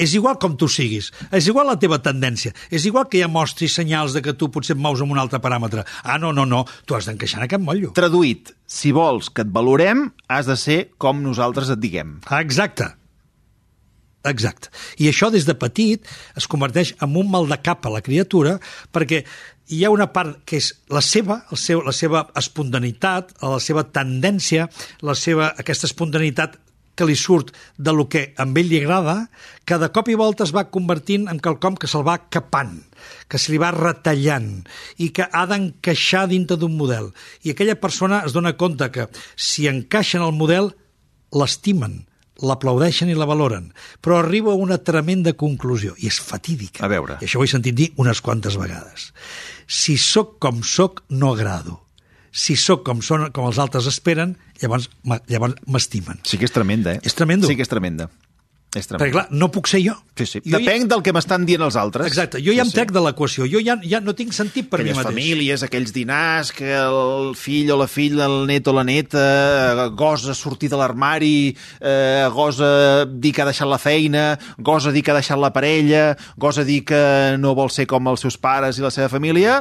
És 0.00 0.14
igual 0.16 0.38
com 0.40 0.54
tu 0.56 0.68
siguis, 0.72 1.10
és 1.36 1.48
igual 1.50 1.68
la 1.68 1.76
teva 1.80 1.98
tendència, 2.00 2.54
és 2.72 2.86
igual 2.88 3.10
que 3.12 3.20
ja 3.20 3.28
mostris 3.28 3.76
senyals 3.76 4.16
de 4.16 4.22
que 4.24 4.32
tu 4.32 4.48
potser 4.48 4.72
et 4.72 4.80
mous 4.80 5.02
amb 5.04 5.12
un 5.12 5.20
altre 5.20 5.40
paràmetre. 5.42 5.84
Ah, 6.02 6.16
no, 6.22 6.32
no, 6.32 6.46
no, 6.48 6.64
tu 6.88 6.96
has 6.96 7.10
d'encaixar 7.10 7.42
en 7.42 7.46
aquest 7.48 7.64
motllo. 7.66 7.92
Traduït, 7.98 8.54
si 8.64 8.94
vols 8.96 9.28
que 9.28 9.44
et 9.44 9.52
valorem, 9.52 10.08
has 10.32 10.48
de 10.48 10.56
ser 10.56 10.80
com 10.96 11.20
nosaltres 11.20 11.74
et 11.76 11.82
diguem. 11.82 12.16
Exacte. 12.40 12.88
Exacte. 14.28 14.70
I 15.02 15.08
això 15.10 15.32
des 15.34 15.46
de 15.48 15.54
petit 15.58 16.06
es 16.38 16.46
converteix 16.46 16.94
en 17.02 17.16
un 17.18 17.30
mal 17.30 17.48
de 17.50 17.58
cap 17.58 17.86
a 17.86 17.90
la 17.90 18.02
criatura 18.06 18.58
perquè 18.94 19.24
hi 19.72 19.84
ha 19.84 19.90
una 19.90 20.10
part 20.14 20.42
que 20.46 20.60
és 20.60 20.72
la 20.92 21.02
seva, 21.02 21.42
el 21.50 21.58
seu, 21.58 21.82
la 21.82 21.94
seva 21.96 22.26
espontaneïtat, 22.38 23.32
la 23.42 23.58
seva 23.62 23.86
tendència, 23.88 24.68
la 25.02 25.16
seva, 25.18 25.50
aquesta 25.58 25.88
espontaneïtat 25.90 26.58
que 26.94 27.06
li 27.08 27.16
surt 27.16 27.52
de 27.78 27.92
lo 27.96 28.04
que 28.12 28.22
a 28.36 28.44
ell 28.44 28.68
li 28.68 28.82
agrada, 28.82 29.28
que 29.64 29.78
de 29.80 29.88
cop 29.94 30.10
i 30.12 30.16
volta 30.18 30.44
es 30.44 30.52
va 30.54 30.68
convertint 30.70 31.24
en 31.32 31.40
quelcom 31.40 31.78
que 31.80 31.88
se'l 31.88 32.04
va 32.06 32.18
capant, 32.28 32.74
que 33.28 33.40
se 33.40 33.52
li 33.52 33.60
va 33.62 33.72
retallant 33.74 34.50
i 34.98 35.08
que 35.16 35.24
ha 35.24 35.46
d'encaixar 35.48 36.26
dintre 36.28 36.58
d'un 36.60 36.76
model. 36.76 37.10
I 37.42 37.54
aquella 37.54 37.80
persona 37.80 38.22
es 38.26 38.36
dona 38.36 38.54
compte 38.60 38.90
que 38.92 39.08
si 39.36 39.66
encaixa 39.70 40.20
en 40.20 40.28
el 40.28 40.36
model, 40.36 40.74
l'estimen, 41.32 42.02
l'aplaudeixen 42.42 43.10
i 43.12 43.16
la 43.18 43.28
valoren, 43.28 43.70
però 44.02 44.18
arriba 44.18 44.52
a 44.52 44.58
una 44.60 44.78
tremenda 44.82 45.34
conclusió, 45.38 45.94
i 45.98 46.10
és 46.10 46.18
fatídica. 46.20 46.84
A 46.84 46.90
veure. 46.90 47.18
I 47.20 47.28
això 47.28 47.40
ho 47.40 47.46
he 47.46 47.50
sentit 47.50 47.76
dir 47.78 47.92
unes 48.02 48.20
quantes 48.20 48.58
vegades. 48.60 49.12
Si 49.66 49.96
sóc 50.00 50.36
com 50.42 50.62
sóc, 50.66 51.04
no 51.10 51.32
agrado. 51.32 51.80
Si 52.32 52.56
sóc 52.56 52.82
com, 52.86 53.02
són, 53.04 53.28
com 53.36 53.46
els 53.50 53.60
altres 53.60 53.86
esperen, 53.90 54.36
llavors 54.62 54.88
llavors 55.28 55.58
m'estimen. 55.68 56.22
Sí 56.24 56.40
que 56.40 56.48
és 56.48 56.54
tremenda, 56.54 56.96
eh? 56.96 57.02
És 57.04 57.16
tremendo. 57.18 57.48
Sí 57.48 57.58
que 57.58 57.64
és 57.66 57.70
tremenda. 57.70 58.08
És 58.72 58.88
tremenda. 58.88 59.04
Perquè, 59.04 59.12
clar, 59.12 59.38
no 59.38 59.50
puc 59.52 59.68
ser 59.68 59.82
jo. 59.84 59.94
Sí, 60.16 60.24
sí. 60.24 60.40
Jo 60.46 60.56
Depèn 60.56 60.86
del 60.88 61.02
que 61.04 61.12
m'estan 61.12 61.44
dient 61.48 61.60
els 61.64 61.76
altres. 61.76 62.06
Exacte, 62.08 62.40
jo 62.40 62.54
ja 62.56 62.64
sí, 62.64 62.70
em 62.70 62.72
trec 62.72 62.92
de 62.96 63.02
l'equació, 63.04 63.44
jo 63.50 63.60
ja, 63.64 63.76
ja 63.84 64.00
no 64.00 64.14
tinc 64.16 64.32
sentit 64.36 64.70
per 64.70 64.80
aquelles 64.80 64.96
mi 64.96 65.02
mateix. 65.02 65.12
famílies, 65.12 65.64
aquells 65.66 65.92
dinars 65.92 66.54
que 66.56 66.70
el 66.78 67.34
fill 67.36 67.72
o 67.74 67.76
la 67.82 67.88
filla, 67.90 68.24
el 68.30 68.48
net 68.48 68.68
o 68.68 68.76
la 68.76 68.84
neta 68.88 69.26
gosa 69.98 70.32
sortir 70.36 70.72
de 70.72 70.80
l'armari, 70.80 71.52
eh, 71.80 72.24
gosa 72.32 73.04
dir 73.04 73.34
que 73.36 73.44
ha 73.44 73.48
deixat 73.50 73.68
la 73.68 73.80
feina, 73.82 74.24
gosa 74.56 74.92
dir 74.92 75.04
que 75.04 75.12
ha 75.12 75.20
deixat 75.20 75.40
la 75.40 75.52
parella, 75.52 76.16
gosa 76.40 76.64
dir 76.64 76.80
que 76.88 77.36
no 77.38 77.52
vol 77.58 77.70
ser 77.70 77.86
com 77.90 78.08
els 78.08 78.24
seus 78.24 78.40
pares 78.40 78.80
i 78.80 78.84
la 78.84 78.92
seva 78.94 79.12
família, 79.12 79.60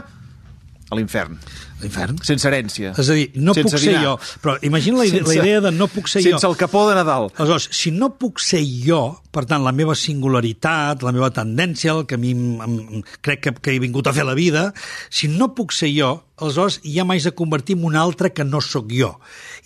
a 0.92 0.98
l'infern. 1.00 1.38
L'infern. 1.82 2.18
Sense 2.28 2.46
herència. 2.50 2.92
És 3.00 3.10
a 3.10 3.16
dir, 3.16 3.30
no 3.40 3.56
Sense 3.56 3.72
puc 3.72 3.80
ser 3.80 3.94
dinar. 3.96 4.04
jo. 4.04 4.16
Però 4.44 4.58
imagina 4.68 5.00
la, 5.00 5.08
ide 5.08 5.24
la 5.26 5.38
idea 5.40 5.62
de 5.64 5.72
no 5.72 5.88
puc 5.90 6.12
ser 6.12 6.22
sense 6.22 6.44
jo. 6.44 6.52
el 6.52 6.58
capó 6.60 6.84
de 6.90 6.98
Nadal. 7.00 7.30
Aleshores, 7.38 7.70
si 7.72 7.94
no 7.96 8.12
puc 8.20 8.44
ser 8.44 8.62
jo, 8.62 9.02
per 9.32 9.46
tant, 9.48 9.64
la 9.64 9.72
meva 9.76 9.96
singularitat, 9.96 11.04
la 11.06 11.14
meva 11.16 11.32
tendència, 11.34 11.96
el 11.96 12.06
que 12.08 12.20
a 12.20 12.22
mi 12.22 12.34
em, 12.36 12.60
em, 12.66 13.06
crec 13.24 13.46
que, 13.46 13.56
que 13.60 13.76
he 13.76 13.80
vingut 13.84 14.08
a 14.08 14.16
fer 14.16 14.28
la 14.28 14.36
vida, 14.38 14.72
si 15.10 15.32
no 15.32 15.54
puc 15.56 15.72
ser 15.76 15.92
jo, 15.96 16.18
aleshores 16.42 16.80
ja 16.82 17.06
m'haig 17.06 17.24
de 17.24 17.34
convertir 17.38 17.78
en 17.78 17.86
un 17.86 17.96
altre 17.96 18.32
que 18.34 18.44
no 18.44 18.62
sóc 18.62 18.90
jo. 18.92 19.14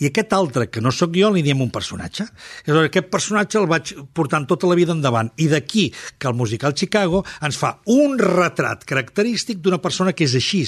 I 0.03 0.09
aquest 0.09 0.33
altre 0.35 0.67
que 0.67 0.83
no 0.83 0.91
sóc 0.91 1.15
jo 1.15 1.31
li 1.31 1.43
diem 1.45 1.61
un 1.63 1.71
personatge. 1.73 2.27
Aleshores, 2.65 2.89
aquest 2.89 3.09
personatge 3.13 3.59
el 3.61 3.69
vaig 3.71 3.93
portant 4.13 4.45
tota 4.47 4.67
la 4.67 4.75
vida 4.75 4.93
endavant. 4.93 5.31
I 5.39 5.47
d'aquí 5.51 5.87
que 6.19 6.27
el 6.27 6.35
musical 6.35 6.75
Chicago 6.75 7.23
ens 7.41 7.57
fa 7.57 7.77
un 7.91 8.19
retrat 8.19 8.83
característic 8.85 9.61
d'una 9.63 9.79
persona 9.81 10.13
que 10.13 10.27
és 10.27 10.35
així. 10.35 10.65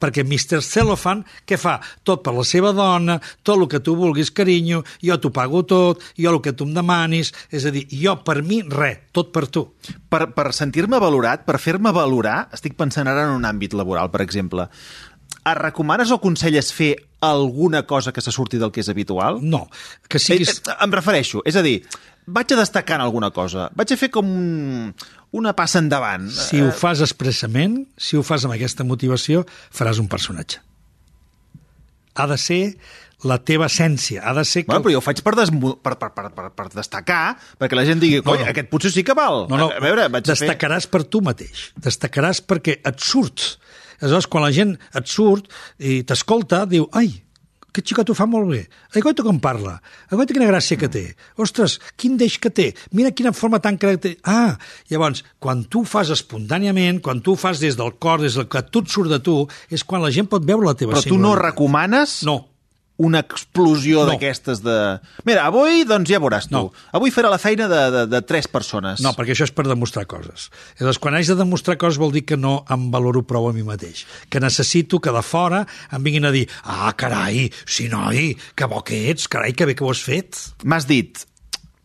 Perquè 0.00 0.24
Mr. 0.24 0.60
Cellophane, 0.64 1.24
què 1.48 1.58
fa? 1.60 1.78
Tot 2.04 2.24
per 2.24 2.34
la 2.36 2.44
seva 2.44 2.72
dona, 2.76 3.18
tot 3.42 3.58
el 3.58 3.68
que 3.68 3.80
tu 3.84 3.96
vulguis, 3.98 4.32
carinyo, 4.32 4.82
jo 5.04 5.16
t'ho 5.20 5.32
pago 5.34 5.62
tot, 5.68 6.02
jo 6.16 6.32
el 6.32 6.40
que 6.44 6.52
tu 6.56 6.68
em 6.68 6.74
demanis, 6.76 7.32
és 7.50 7.66
a 7.66 7.72
dir, 7.74 7.86
jo 7.90 8.16
per 8.24 8.39
mi, 8.46 8.62
res, 8.62 8.98
tot 9.12 9.30
per 9.34 9.46
tu. 9.48 9.66
Per, 10.10 10.26
per 10.36 10.50
sentir-me 10.56 10.98
valorat, 11.02 11.44
per 11.46 11.58
fer-me 11.62 11.92
valorar, 11.92 12.48
estic 12.56 12.76
pensant 12.78 13.08
ara 13.10 13.26
en 13.28 13.36
un 13.38 13.46
àmbit 13.48 13.74
laboral, 13.78 14.10
per 14.10 14.22
exemple. 14.24 14.68
Es 15.40 15.56
recomanes 15.56 16.10
o 16.12 16.18
aconselles 16.20 16.72
fer 16.76 16.94
alguna 17.24 17.84
cosa 17.88 18.12
que 18.12 18.20
se 18.20 18.32
surti 18.32 18.58
del 18.60 18.72
que 18.72 18.80
és 18.82 18.88
habitual? 18.92 19.38
No, 19.42 19.66
que 20.08 20.18
Eh, 20.18 20.20
siguis... 20.20 20.58
eh, 20.66 20.74
em 20.84 20.92
refereixo, 20.92 21.40
és 21.48 21.56
a 21.56 21.62
dir, 21.64 21.78
vaig 22.26 22.52
a 22.52 22.58
destacar 22.60 22.98
en 23.00 23.06
alguna 23.06 23.30
cosa, 23.30 23.70
vaig 23.76 23.92
a 23.92 23.96
fer 23.96 24.10
com 24.12 24.28
un, 24.28 24.92
una 25.32 25.54
passa 25.56 25.78
endavant. 25.80 26.28
Si 26.30 26.60
ho 26.60 26.70
fas 26.72 27.00
expressament, 27.00 27.86
si 27.96 28.16
ho 28.18 28.22
fas 28.26 28.44
amb 28.44 28.54
aquesta 28.56 28.84
motivació, 28.84 29.46
faràs 29.72 29.98
un 30.02 30.08
personatge. 30.12 30.60
Ha 32.16 32.26
de 32.26 32.36
ser 32.36 32.62
la 33.28 33.36
teva 33.44 33.66
essència, 33.68 34.22
ha 34.24 34.32
de 34.36 34.44
ser... 34.48 34.62
Que... 34.64 34.70
Bueno, 34.72 34.84
però 34.86 34.94
jo 34.94 35.00
ho 35.02 35.04
faig 35.04 35.22
per, 35.26 35.34
desmu 35.38 35.74
per, 35.84 35.96
per, 36.00 36.10
per, 36.16 36.26
per, 36.36 36.48
per 36.56 36.68
destacar, 36.72 37.36
perquè 37.60 37.76
la 37.78 37.84
gent 37.88 38.00
digui, 38.02 38.20
No, 38.22 38.30
coi, 38.32 38.42
no. 38.44 38.50
aquest 38.52 38.70
potser 38.72 38.92
sí 38.94 39.04
que 39.06 39.16
val. 39.18 39.46
No, 39.50 39.58
no, 39.60 39.70
A 39.70 39.80
veure, 39.84 40.08
vaig 40.12 40.24
a 40.24 40.32
fer... 40.34 40.38
destacaràs 40.46 40.86
per 40.90 41.04
tu 41.04 41.20
mateix. 41.24 41.70
Destacaràs 41.76 42.40
perquè 42.48 42.78
et 42.80 43.00
surt. 43.04 43.56
Aleshores, 44.00 44.30
quan 44.32 44.46
la 44.46 44.52
gent 44.56 44.76
et 44.96 45.10
surt 45.12 45.50
i 45.84 46.00
t'escolta, 46.08 46.62
diu, 46.70 46.86
ai, 46.96 47.10
aquest 47.70 47.86
xicot 47.92 48.08
ho 48.10 48.14
fa 48.18 48.24
molt 48.26 48.48
bé. 48.50 48.64
Ai, 48.96 49.02
goita 49.04 49.22
com 49.22 49.36
parla. 49.38 49.76
Ai, 50.08 50.16
goita 50.18 50.34
quina 50.34 50.48
gràcia 50.48 50.74
que 50.80 50.88
té. 50.90 51.02
Ostres, 51.38 51.76
quin 52.00 52.16
deix 52.18 52.38
que 52.42 52.50
té. 52.50 52.70
Mira 52.96 53.12
quina 53.14 53.30
forma 53.36 53.60
tan 53.62 53.76
característica. 53.78 54.24
Ah, 54.26 54.56
llavors, 54.90 55.20
quan 55.38 55.62
tu 55.70 55.84
ho 55.84 55.86
fas 55.86 56.10
espontàniament, 56.16 56.98
quan 57.04 57.20
tu 57.22 57.36
ho 57.36 57.38
fas 57.38 57.60
des 57.62 57.76
del 57.78 57.92
cor, 58.02 58.24
des 58.24 58.34
del 58.40 58.48
que 58.50 58.64
tot 58.74 58.90
surt 58.90 59.12
de 59.12 59.20
tu, 59.22 59.36
és 59.70 59.84
quan 59.86 60.02
la 60.02 60.10
gent 60.10 60.26
pot 60.32 60.42
veure 60.48 60.66
la 60.66 60.74
teva 60.74 60.96
Però 60.96 61.04
tu 61.06 61.20
no 61.20 61.36
recomanes 61.38 62.22
No. 62.26 62.40
Una 63.00 63.22
explosió 63.24 64.04
No. 64.04 64.10
d'aquestes 64.12 64.60
de... 64.64 64.74
Mira, 65.24 65.46
avui, 65.48 65.84
doncs 65.88 66.10
ja 66.12 66.20
veuràs 66.20 66.50
tu. 66.50 66.54
No. 66.56 66.62
Avui 66.96 67.12
farà 67.14 67.30
la 67.32 67.38
feina 67.40 67.66
de, 67.70 67.80
de, 67.94 68.02
de 68.12 68.20
tres 68.28 68.48
persones. 68.50 69.00
No, 69.04 69.14
perquè 69.16 69.32
això 69.34 69.46
és 69.48 69.54
per 69.56 69.64
demostrar 69.68 70.04
coses. 70.10 70.48
Llavors, 70.80 71.00
quan 71.00 71.16
haig 71.16 71.28
de 71.30 71.38
demostrar 71.38 71.78
coses 71.80 72.00
vol 72.00 72.12
dir 72.12 72.26
que 72.28 72.36
no 72.40 72.58
em 72.70 72.88
valoro 72.92 73.24
prou 73.26 73.48
a 73.48 73.54
mi 73.56 73.64
mateix. 73.66 74.04
Que 74.28 74.42
necessito 74.44 75.00
que 75.00 75.14
de 75.16 75.24
fora 75.24 75.64
em 75.90 76.04
vinguin 76.04 76.28
a 76.28 76.34
dir 76.34 76.46
ah, 76.64 76.92
carai, 76.96 77.48
sí, 77.64 77.88
noi, 77.92 78.34
que 78.54 78.68
bo 78.70 78.84
que 78.84 79.06
ets, 79.10 79.28
carai, 79.32 79.54
que 79.56 79.68
bé 79.70 79.74
que 79.78 79.86
ho 79.86 79.90
has 79.94 80.04
fet. 80.04 80.36
M'has 80.68 80.88
dit, 80.90 81.24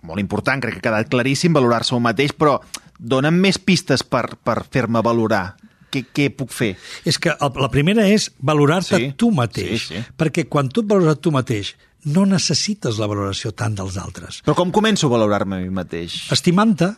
molt 0.06 0.20
important, 0.22 0.62
crec 0.62 0.78
que 0.80 0.84
ha 0.84 0.90
quedat 0.92 1.12
claríssim 1.14 1.56
valorar-se 1.56 1.96
un 1.96 2.04
mateix, 2.06 2.36
però 2.36 2.60
dona'm 3.00 3.40
més 3.42 3.58
pistes 3.60 4.04
per, 4.04 4.36
per 4.44 4.62
fer-me 4.72 5.02
valorar. 5.04 5.56
Què, 5.96 6.04
què 6.12 6.28
puc 6.36 6.52
fer? 6.52 6.74
És 7.08 7.18
que 7.22 7.32
la 7.40 7.70
primera 7.72 8.04
és 8.12 8.28
valorar-te 8.44 9.00
Sí, 9.00 9.12
tu 9.18 9.32
mateix. 9.32 9.88
sí, 9.88 9.96
sí. 9.96 10.04
Perquè 10.20 10.46
quan 10.52 10.68
tu 10.70 10.84
et 10.84 10.90
valores 10.92 11.16
a 11.16 11.20
tu 11.20 11.32
mateix, 11.32 11.74
no 12.06 12.26
necessites 12.30 13.00
la 13.02 13.08
valoració 13.10 13.50
tant 13.56 13.74
dels 13.80 13.96
altres. 13.98 14.42
Però 14.46 14.54
com 14.60 14.72
començo 14.76 15.08
a 15.08 15.14
valorar-me 15.16 15.56
a 15.58 15.64
mi 15.64 15.72
mateix? 15.74 16.26
Estimant-te. 16.36 16.92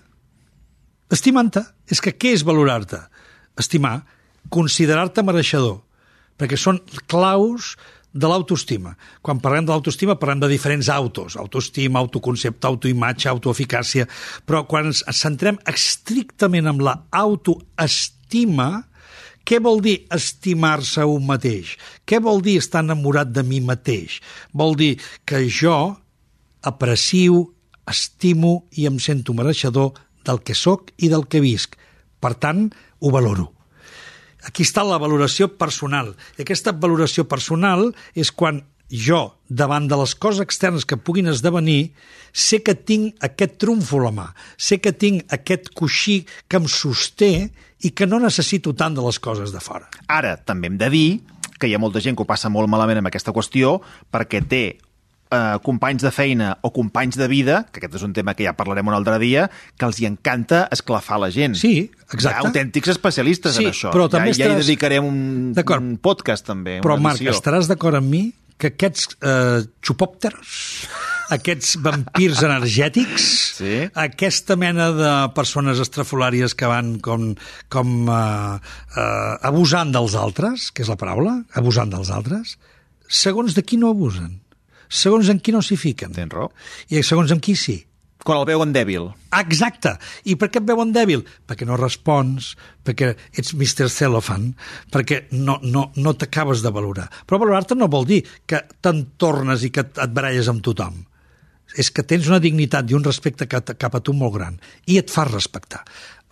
Estimant-te. 1.13 1.61
És 1.87 2.01
que 2.03 2.11
què 2.17 2.33
és 2.35 2.43
valorar-te? 2.43 2.99
Estimar, 3.57 4.01
considerar-te 4.51 5.23
mereixedor. 5.23 5.77
Perquè 6.37 6.57
són 6.59 6.81
claus 7.09 7.75
de 8.17 8.27
l'autoestima. 8.29 8.95
Quan 9.21 9.39
parlem 9.43 9.65
de 9.65 9.71
l'autoestima 9.71 10.17
parlem 10.19 10.39
de 10.43 10.49
diferents 10.51 10.89
autos. 10.89 11.35
Autoestima, 11.37 11.99
autoconcepte, 11.99 12.67
autoimatge, 12.67 13.29
autoeficàcia. 13.29 14.07
Però 14.45 14.65
quan 14.67 14.89
ens 14.91 15.03
centrem 15.15 15.57
estrictament 15.69 16.67
en 16.67 16.83
la 16.83 16.97
autoestima, 17.11 18.86
què 19.47 19.61
vol 19.63 19.79
dir 19.79 20.01
estimar-se 20.11 21.05
un 21.07 21.23
mateix? 21.27 21.77
Què 22.03 22.19
vol 22.19 22.41
dir 22.43 22.57
estar 22.59 22.83
enamorat 22.83 23.31
de 23.31 23.45
mi 23.47 23.61
mateix? 23.63 24.19
Vol 24.51 24.75
dir 24.75 24.97
que 25.23 25.45
jo 25.47 25.77
aprecio, 26.67 27.45
estimo 27.87 28.67
i 28.75 28.89
em 28.89 28.97
sento 28.99 29.31
mereixedor 29.37 29.93
del 30.27 30.41
que 30.43 30.55
sóc 30.55 30.91
i 30.99 31.07
del 31.07 31.23
que 31.31 31.39
visc. 31.39 31.77
Per 32.19 32.33
tant, 32.35 32.67
ho 32.99 33.11
valoro. 33.13 33.53
Aquí 34.43 34.65
està 34.67 34.83
la 34.83 34.99
valoració 34.99 35.47
personal. 35.55 36.11
I 36.35 36.43
aquesta 36.43 36.75
valoració 36.75 37.23
personal 37.31 37.93
és 38.15 38.33
quan 38.35 38.65
jo, 38.91 39.35
davant 39.49 39.87
de 39.87 39.97
les 39.99 40.13
coses 40.15 40.41
externes 40.43 40.85
que 40.87 40.97
puguin 40.97 41.27
esdevenir, 41.31 41.91
sé 42.31 42.61
que 42.63 42.75
tinc 42.75 43.17
aquest 43.23 43.57
trumfo 43.61 43.99
a 43.99 44.07
la 44.07 44.13
mà, 44.15 44.27
sé 44.57 44.79
que 44.79 44.93
tinc 44.93 45.25
aquest 45.33 45.71
coixí 45.75 46.21
que 46.47 46.61
em 46.61 46.67
sosté 46.71 47.49
i 47.83 47.91
que 47.91 48.07
no 48.07 48.19
necessito 48.23 48.73
tant 48.73 48.95
de 48.95 49.03
les 49.05 49.19
coses 49.19 49.53
de 49.53 49.61
fora. 49.63 49.89
Ara, 50.07 50.37
també 50.37 50.71
hem 50.71 50.77
de 50.79 50.89
dir 50.93 51.07
que 51.57 51.67
hi 51.67 51.75
ha 51.75 51.81
molta 51.81 52.01
gent 52.03 52.15
que 52.15 52.23
ho 52.23 52.29
passa 52.29 52.51
molt 52.53 52.69
malament 52.69 53.01
amb 53.01 53.09
aquesta 53.09 53.33
qüestió 53.33 53.79
perquè 54.13 54.43
té 54.45 54.63
eh, 55.31 55.57
companys 55.63 56.03
de 56.05 56.11
feina 56.11 56.57
o 56.61 56.71
companys 56.73 57.17
de 57.19 57.27
vida, 57.27 57.65
que 57.71 57.79
aquest 57.81 57.95
és 57.99 58.03
un 58.07 58.13
tema 58.13 58.33
que 58.37 58.45
ja 58.47 58.53
parlarem 58.57 58.87
un 58.87 58.93
altre 58.97 59.17
dia, 59.19 59.49
que 59.77 59.85
els 59.89 59.99
hi 60.01 60.07
encanta 60.09 60.67
esclafar 60.71 61.19
la 61.23 61.29
gent. 61.33 61.55
Sí, 61.59 61.89
exacte. 62.11 62.27
Hi 62.29 62.33
ha 62.33 62.47
autèntics 62.47 62.93
especialistes 62.95 63.55
Sí, 63.59 63.65
en 63.65 63.71
això. 63.71 63.91
però 63.95 64.07
també 64.09 64.33
ja, 64.33 64.43
ja 64.45 64.45
hi 64.45 64.49
estaràs- 64.55 64.65
dedicarem 64.65 65.05
un, 65.05 65.53
un 65.57 65.97
podcast, 65.97 66.45
també. 66.47 66.79
Però, 66.81 66.95
una 66.99 67.09
Marc, 67.11 67.21
edició. 67.21 67.35
estaràs 67.37 67.67
d'acord 67.71 67.99
amb 67.99 68.09
mi 68.11 68.25
que 68.57 68.71
aquests 68.73 69.11
eh, 69.21 69.59
xupòpters, 69.85 70.87
aquests 71.37 71.75
vampirs 71.83 72.39
energètics, 72.47 73.27
Sí. 73.57 73.75
aquesta 73.97 74.55
mena 74.55 74.91
de 74.93 75.11
persones 75.33 75.79
estrafolàries 75.81 76.53
que 76.57 76.65
van 76.69 76.99
com, 77.01 77.31
com 77.73 77.93
eh, 78.09 78.57
eh, 78.95 79.37
abusant 79.49 79.91
dels 79.93 80.15
altres, 80.17 80.71
que 80.71 80.83
és 80.85 80.89
la 80.89 80.97
paraula, 80.97 81.39
abusant 81.57 81.89
dels 81.89 82.09
altres, 82.13 82.57
segons 83.09 83.53
de 83.57 83.63
qui 83.65 83.77
no 83.81 83.89
abusen, 83.93 84.39
segons 84.89 85.29
en 85.29 85.39
qui 85.43 85.53
no 85.55 85.61
s'hi 85.61 85.77
fiquen. 85.79 86.15
Tens 86.15 86.33
raó. 86.33 86.49
I 86.89 87.03
segons 87.03 87.31
en 87.33 87.43
qui 87.43 87.55
sí. 87.59 87.77
Quan 88.27 88.41
el 88.41 88.47
veuen 88.49 88.73
dèbil. 88.75 89.05
Exacte. 89.37 89.93
I 90.27 90.35
per 90.39 90.49
què 90.51 90.59
et 90.59 90.67
veuen 90.67 90.91
dèbil? 90.91 91.21
Perquè 91.47 91.67
no 91.67 91.77
respons, 91.79 92.55
perquè 92.83 93.13
ets 93.37 93.53
Mr. 93.53 93.87
Cellophane, 93.93 94.51
perquè 94.91 95.27
no, 95.37 95.59
no, 95.63 95.85
no 95.95 96.15
t'acabes 96.17 96.63
de 96.65 96.73
valorar. 96.73 97.07
Però 97.23 97.39
valorar-te 97.39 97.77
no 97.77 97.87
vol 97.91 98.07
dir 98.09 98.23
que 98.49 98.63
te'n 98.83 99.05
tornes 99.21 99.63
i 99.63 99.71
que 99.71 99.85
et 99.87 100.15
baralles 100.15 100.49
amb 100.51 100.65
tothom. 100.65 101.05
És 101.77 101.91
que 101.91 102.03
tens 102.07 102.27
una 102.31 102.41
dignitat 102.43 102.89
i 102.89 102.95
un 102.97 103.05
respecte 103.05 103.47
cap 103.47 103.95
a 103.95 104.03
tu 104.03 104.15
molt 104.15 104.35
gran 104.35 104.59
i 104.87 104.97
et 104.99 105.11
fas 105.13 105.31
respectar. 105.31 105.83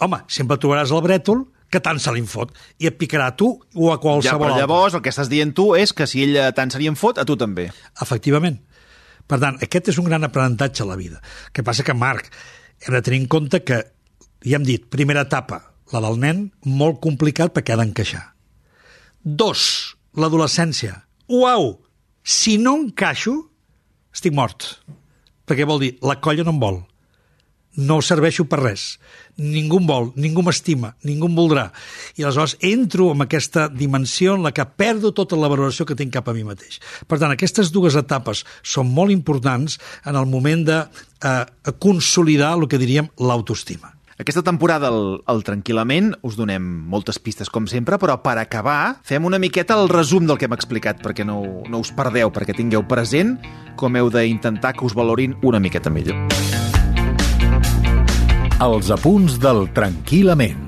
Home, 0.03 0.23
sempre 0.27 0.59
trobaràs 0.59 0.91
el 0.95 1.03
brètol 1.05 1.45
que 1.75 1.83
tant 1.83 1.99
se 2.01 2.13
li 2.15 2.23
fot 2.29 2.53
i 2.79 2.89
et 2.89 2.97
picarà 2.99 3.29
a 3.31 3.35
tu 3.37 3.49
o 3.51 3.91
a 3.91 3.99
qualsevol 3.99 4.23
ja, 4.23 4.39
però 4.39 4.53
altre. 4.53 4.63
llavors 4.63 4.95
el 4.95 5.03
que 5.03 5.11
estàs 5.11 5.31
dient 5.31 5.51
tu 5.55 5.73
és 5.77 5.91
que 5.95 6.07
si 6.07 6.23
ell 6.23 6.39
tant 6.55 6.71
se 6.71 6.79
li 6.81 6.87
en 6.91 6.95
fot, 6.99 7.19
a 7.19 7.27
tu 7.27 7.35
també. 7.39 7.67
Efectivament. 8.01 8.61
Per 9.25 9.39
tant, 9.41 9.57
aquest 9.65 9.91
és 9.91 9.99
un 10.01 10.07
gran 10.07 10.23
aprenentatge 10.27 10.85
a 10.85 10.89
la 10.89 10.97
vida. 10.99 11.19
El 11.19 11.55
que 11.57 11.65
passa 11.65 11.83
que, 11.83 11.95
Marc, 11.97 12.29
hem 12.85 12.93
de 12.93 13.01
tenir 13.01 13.23
en 13.23 13.29
compte 13.35 13.63
que, 13.65 13.81
ja 14.45 14.59
hem 14.59 14.67
dit, 14.67 14.85
primera 14.93 15.25
etapa, 15.25 15.61
la 15.93 16.01
del 16.05 16.19
nen, 16.21 16.43
molt 16.65 17.01
complicat 17.03 17.53
perquè 17.55 17.73
ha 17.73 17.81
d'encaixar. 17.81 18.23
Dos, 19.23 19.95
l'adolescència. 20.13 21.01
Uau! 21.27 21.73
Si 22.25 22.59
no 22.61 22.75
encaixo, 22.79 23.35
estic 24.13 24.33
mort. 24.33 24.75
Perquè 25.45 25.65
vol 25.65 25.81
dir, 25.81 25.95
la 26.05 26.19
colla 26.21 26.45
no 26.45 26.53
em 26.53 26.61
vol 26.61 26.83
no 27.75 28.01
serveixo 28.01 28.45
per 28.49 28.61
res. 28.61 28.85
Ningú 29.35 29.81
em 29.81 29.87
vol, 29.89 30.11
ningú 30.15 30.43
m'estima, 30.45 30.93
ningú 31.03 31.27
em 31.27 31.35
voldrà. 31.35 31.65
I 32.15 32.23
aleshores 32.23 32.55
entro 32.63 33.09
en 33.11 33.25
aquesta 33.25 33.67
dimensió 33.67 34.35
en 34.35 34.45
la 34.45 34.53
que 34.55 34.65
perdo 34.65 35.11
tota 35.13 35.39
la 35.39 35.49
valoració 35.51 35.85
que 35.85 35.97
tinc 35.97 36.13
cap 36.15 36.29
a 36.29 36.35
mi 36.35 36.45
mateix. 36.47 36.79
Per 37.07 37.19
tant, 37.19 37.33
aquestes 37.33 37.73
dues 37.75 37.97
etapes 37.99 38.45
són 38.63 38.93
molt 38.95 39.11
importants 39.11 39.79
en 40.05 40.15
el 40.15 40.29
moment 40.31 40.63
de 40.67 40.79
eh, 40.85 41.43
consolidar 41.79 42.55
el 42.55 42.69
que 42.71 42.79
diríem 42.79 43.11
l'autoestima. 43.19 43.91
Aquesta 44.15 44.45
temporada, 44.47 44.87
el, 44.87 45.17
el 45.27 45.41
Tranquil·lament, 45.43 46.13
us 46.23 46.37
donem 46.39 46.63
moltes 46.87 47.19
pistes, 47.19 47.49
com 47.51 47.65
sempre, 47.67 47.99
però 47.99 48.15
per 48.23 48.37
acabar, 48.39 49.01
fem 49.03 49.27
una 49.27 49.41
miqueta 49.43 49.75
el 49.75 49.91
resum 49.91 50.23
del 50.29 50.39
que 50.39 50.47
hem 50.47 50.55
explicat, 50.55 51.03
perquè 51.03 51.27
no, 51.27 51.41
no 51.67 51.81
us 51.83 51.91
perdeu, 51.97 52.31
perquè 52.31 52.55
tingueu 52.55 52.87
present 52.87 53.35
com 53.75 53.99
heu 53.99 54.07
d'intentar 54.13 54.71
que 54.77 54.87
us 54.87 54.95
valorin 54.95 55.35
una 55.43 55.59
miqueta 55.59 55.91
millor. 55.91 56.23
Els 58.63 58.87
apunts 58.87 59.33
del 59.43 59.65
Tranquil·lament. 59.75 60.61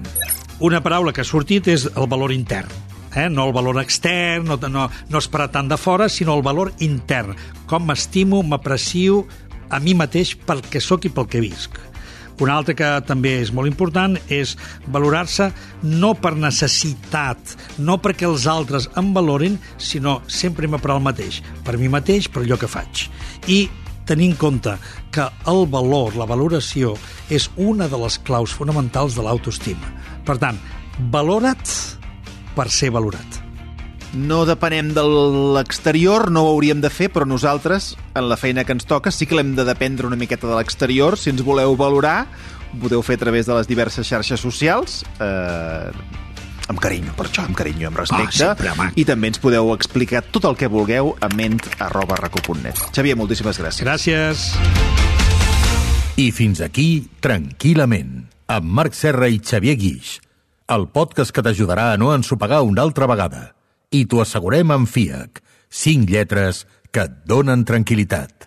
Una 0.60 0.82
paraula 0.84 1.14
que 1.16 1.24
ha 1.24 1.28
sortit 1.28 1.70
és 1.72 1.86
el 1.88 2.10
valor 2.12 2.34
intern. 2.36 2.68
Eh? 3.16 3.30
No 3.32 3.46
el 3.48 3.54
valor 3.56 3.80
extern, 3.80 4.44
no, 4.50 4.58
no, 4.68 4.90
no 5.08 5.22
esperar 5.22 5.48
tant 5.54 5.70
de 5.72 5.78
fora, 5.80 6.10
sinó 6.12 6.36
el 6.36 6.44
valor 6.44 6.74
intern. 6.84 7.38
Com 7.66 7.88
m'estimo, 7.88 8.42
m'aprecio 8.44 9.22
a 9.72 9.80
mi 9.80 9.96
mateix 9.96 10.36
pel 10.36 10.66
que 10.68 10.84
sóc 10.84 11.08
i 11.08 11.14
pel 11.16 11.32
que 11.32 11.40
visc. 11.40 11.80
Una 12.44 12.60
altra 12.60 12.76
que 12.76 12.92
també 13.08 13.38
és 13.40 13.54
molt 13.56 13.72
important 13.72 14.20
és 14.28 14.58
valorar-se 14.92 15.48
no 15.88 16.12
per 16.20 16.36
necessitat, 16.36 17.56
no 17.80 18.02
perquè 18.04 18.28
els 18.28 18.52
altres 18.52 18.92
em 19.00 19.16
valorin, 19.16 19.56
sinó 19.80 20.20
sempre 20.28 20.68
per 20.68 20.92
al 20.92 21.02
mateix, 21.08 21.40
per 21.64 21.80
mi 21.80 21.88
mateix, 21.88 22.28
per 22.28 22.44
allò 22.44 22.60
que 22.60 22.68
faig. 22.68 23.08
I 23.48 23.70
tenir 24.08 24.32
en 24.32 24.38
compte 24.40 24.74
que 25.12 25.28
el 25.52 25.66
valor, 25.72 26.16
la 26.18 26.28
valoració, 26.30 26.96
és 27.30 27.50
una 27.56 27.90
de 27.92 28.00
les 28.02 28.18
claus 28.24 28.56
fonamentals 28.56 29.18
de 29.18 29.26
l'autoestima. 29.26 29.92
Per 30.26 30.38
tant, 30.42 30.60
valora't 31.14 31.76
per 32.56 32.70
ser 32.74 32.90
valorat. 32.96 33.44
No 34.18 34.46
depenem 34.48 34.94
de 34.96 35.04
l'exterior, 35.58 36.32
no 36.32 36.46
ho 36.46 36.54
hauríem 36.54 36.80
de 36.82 36.90
fer, 36.90 37.10
però 37.14 37.28
nosaltres, 37.28 37.92
en 38.16 38.30
la 38.32 38.38
feina 38.40 38.64
que 38.64 38.74
ens 38.74 38.88
toca, 38.88 39.12
sí 39.12 39.28
que 39.28 39.36
l'hem 39.36 39.52
de 39.58 39.68
dependre 39.68 40.08
una 40.08 40.18
miqueta 40.18 40.48
de 40.48 40.56
l'exterior. 40.56 41.20
Si 41.20 41.30
ens 41.30 41.44
voleu 41.46 41.76
valorar, 41.78 42.22
ho 42.72 42.80
podeu 42.82 43.04
fer 43.04 43.20
a 43.20 43.26
través 43.26 43.46
de 43.46 43.58
les 43.60 43.68
diverses 43.68 44.08
xarxes 44.08 44.42
socials. 44.42 45.04
Eh, 45.20 45.92
amb 46.68 46.80
carinyo, 46.84 47.14
per 47.18 47.28
això, 47.30 47.46
amb 47.48 47.58
carinyo, 47.58 47.90
amb 47.90 48.02
respecte. 48.02 48.44
Ah, 48.44 48.56
sempre. 48.56 48.92
I 48.96 49.06
també 49.08 49.32
ens 49.32 49.42
podeu 49.44 49.72
explicar 49.74 50.24
tot 50.32 50.48
el 50.50 50.58
que 50.60 50.70
vulgueu 50.72 51.14
a 51.20 51.30
ment 51.34 51.60
arroba 51.84 52.20
raco.net. 52.20 52.90
Xavier, 52.96 53.18
moltíssimes 53.20 53.60
gràcies. 53.62 53.84
Gràcies. 53.88 54.48
I 56.18 56.32
fins 56.34 56.64
aquí, 56.66 57.06
tranquil·lament, 57.22 58.26
amb 58.50 58.72
Marc 58.80 58.96
Serra 58.98 59.30
i 59.30 59.38
Xavier 59.44 59.78
Guix, 59.78 60.18
el 60.74 60.88
podcast 60.92 61.32
que 61.32 61.44
t'ajudarà 61.46 61.92
a 61.94 62.00
no 62.02 62.10
ensopegar 62.16 62.64
una 62.66 62.84
altra 62.84 63.08
vegada. 63.08 63.52
I 63.94 64.04
t'ho 64.10 64.24
assegurem 64.24 64.74
amb 64.74 64.90
FIAC, 64.90 65.44
cinc 65.70 66.10
lletres 66.12 66.66
que 66.92 67.06
et 67.08 67.22
donen 67.30 67.64
tranquil·litat. 67.68 68.47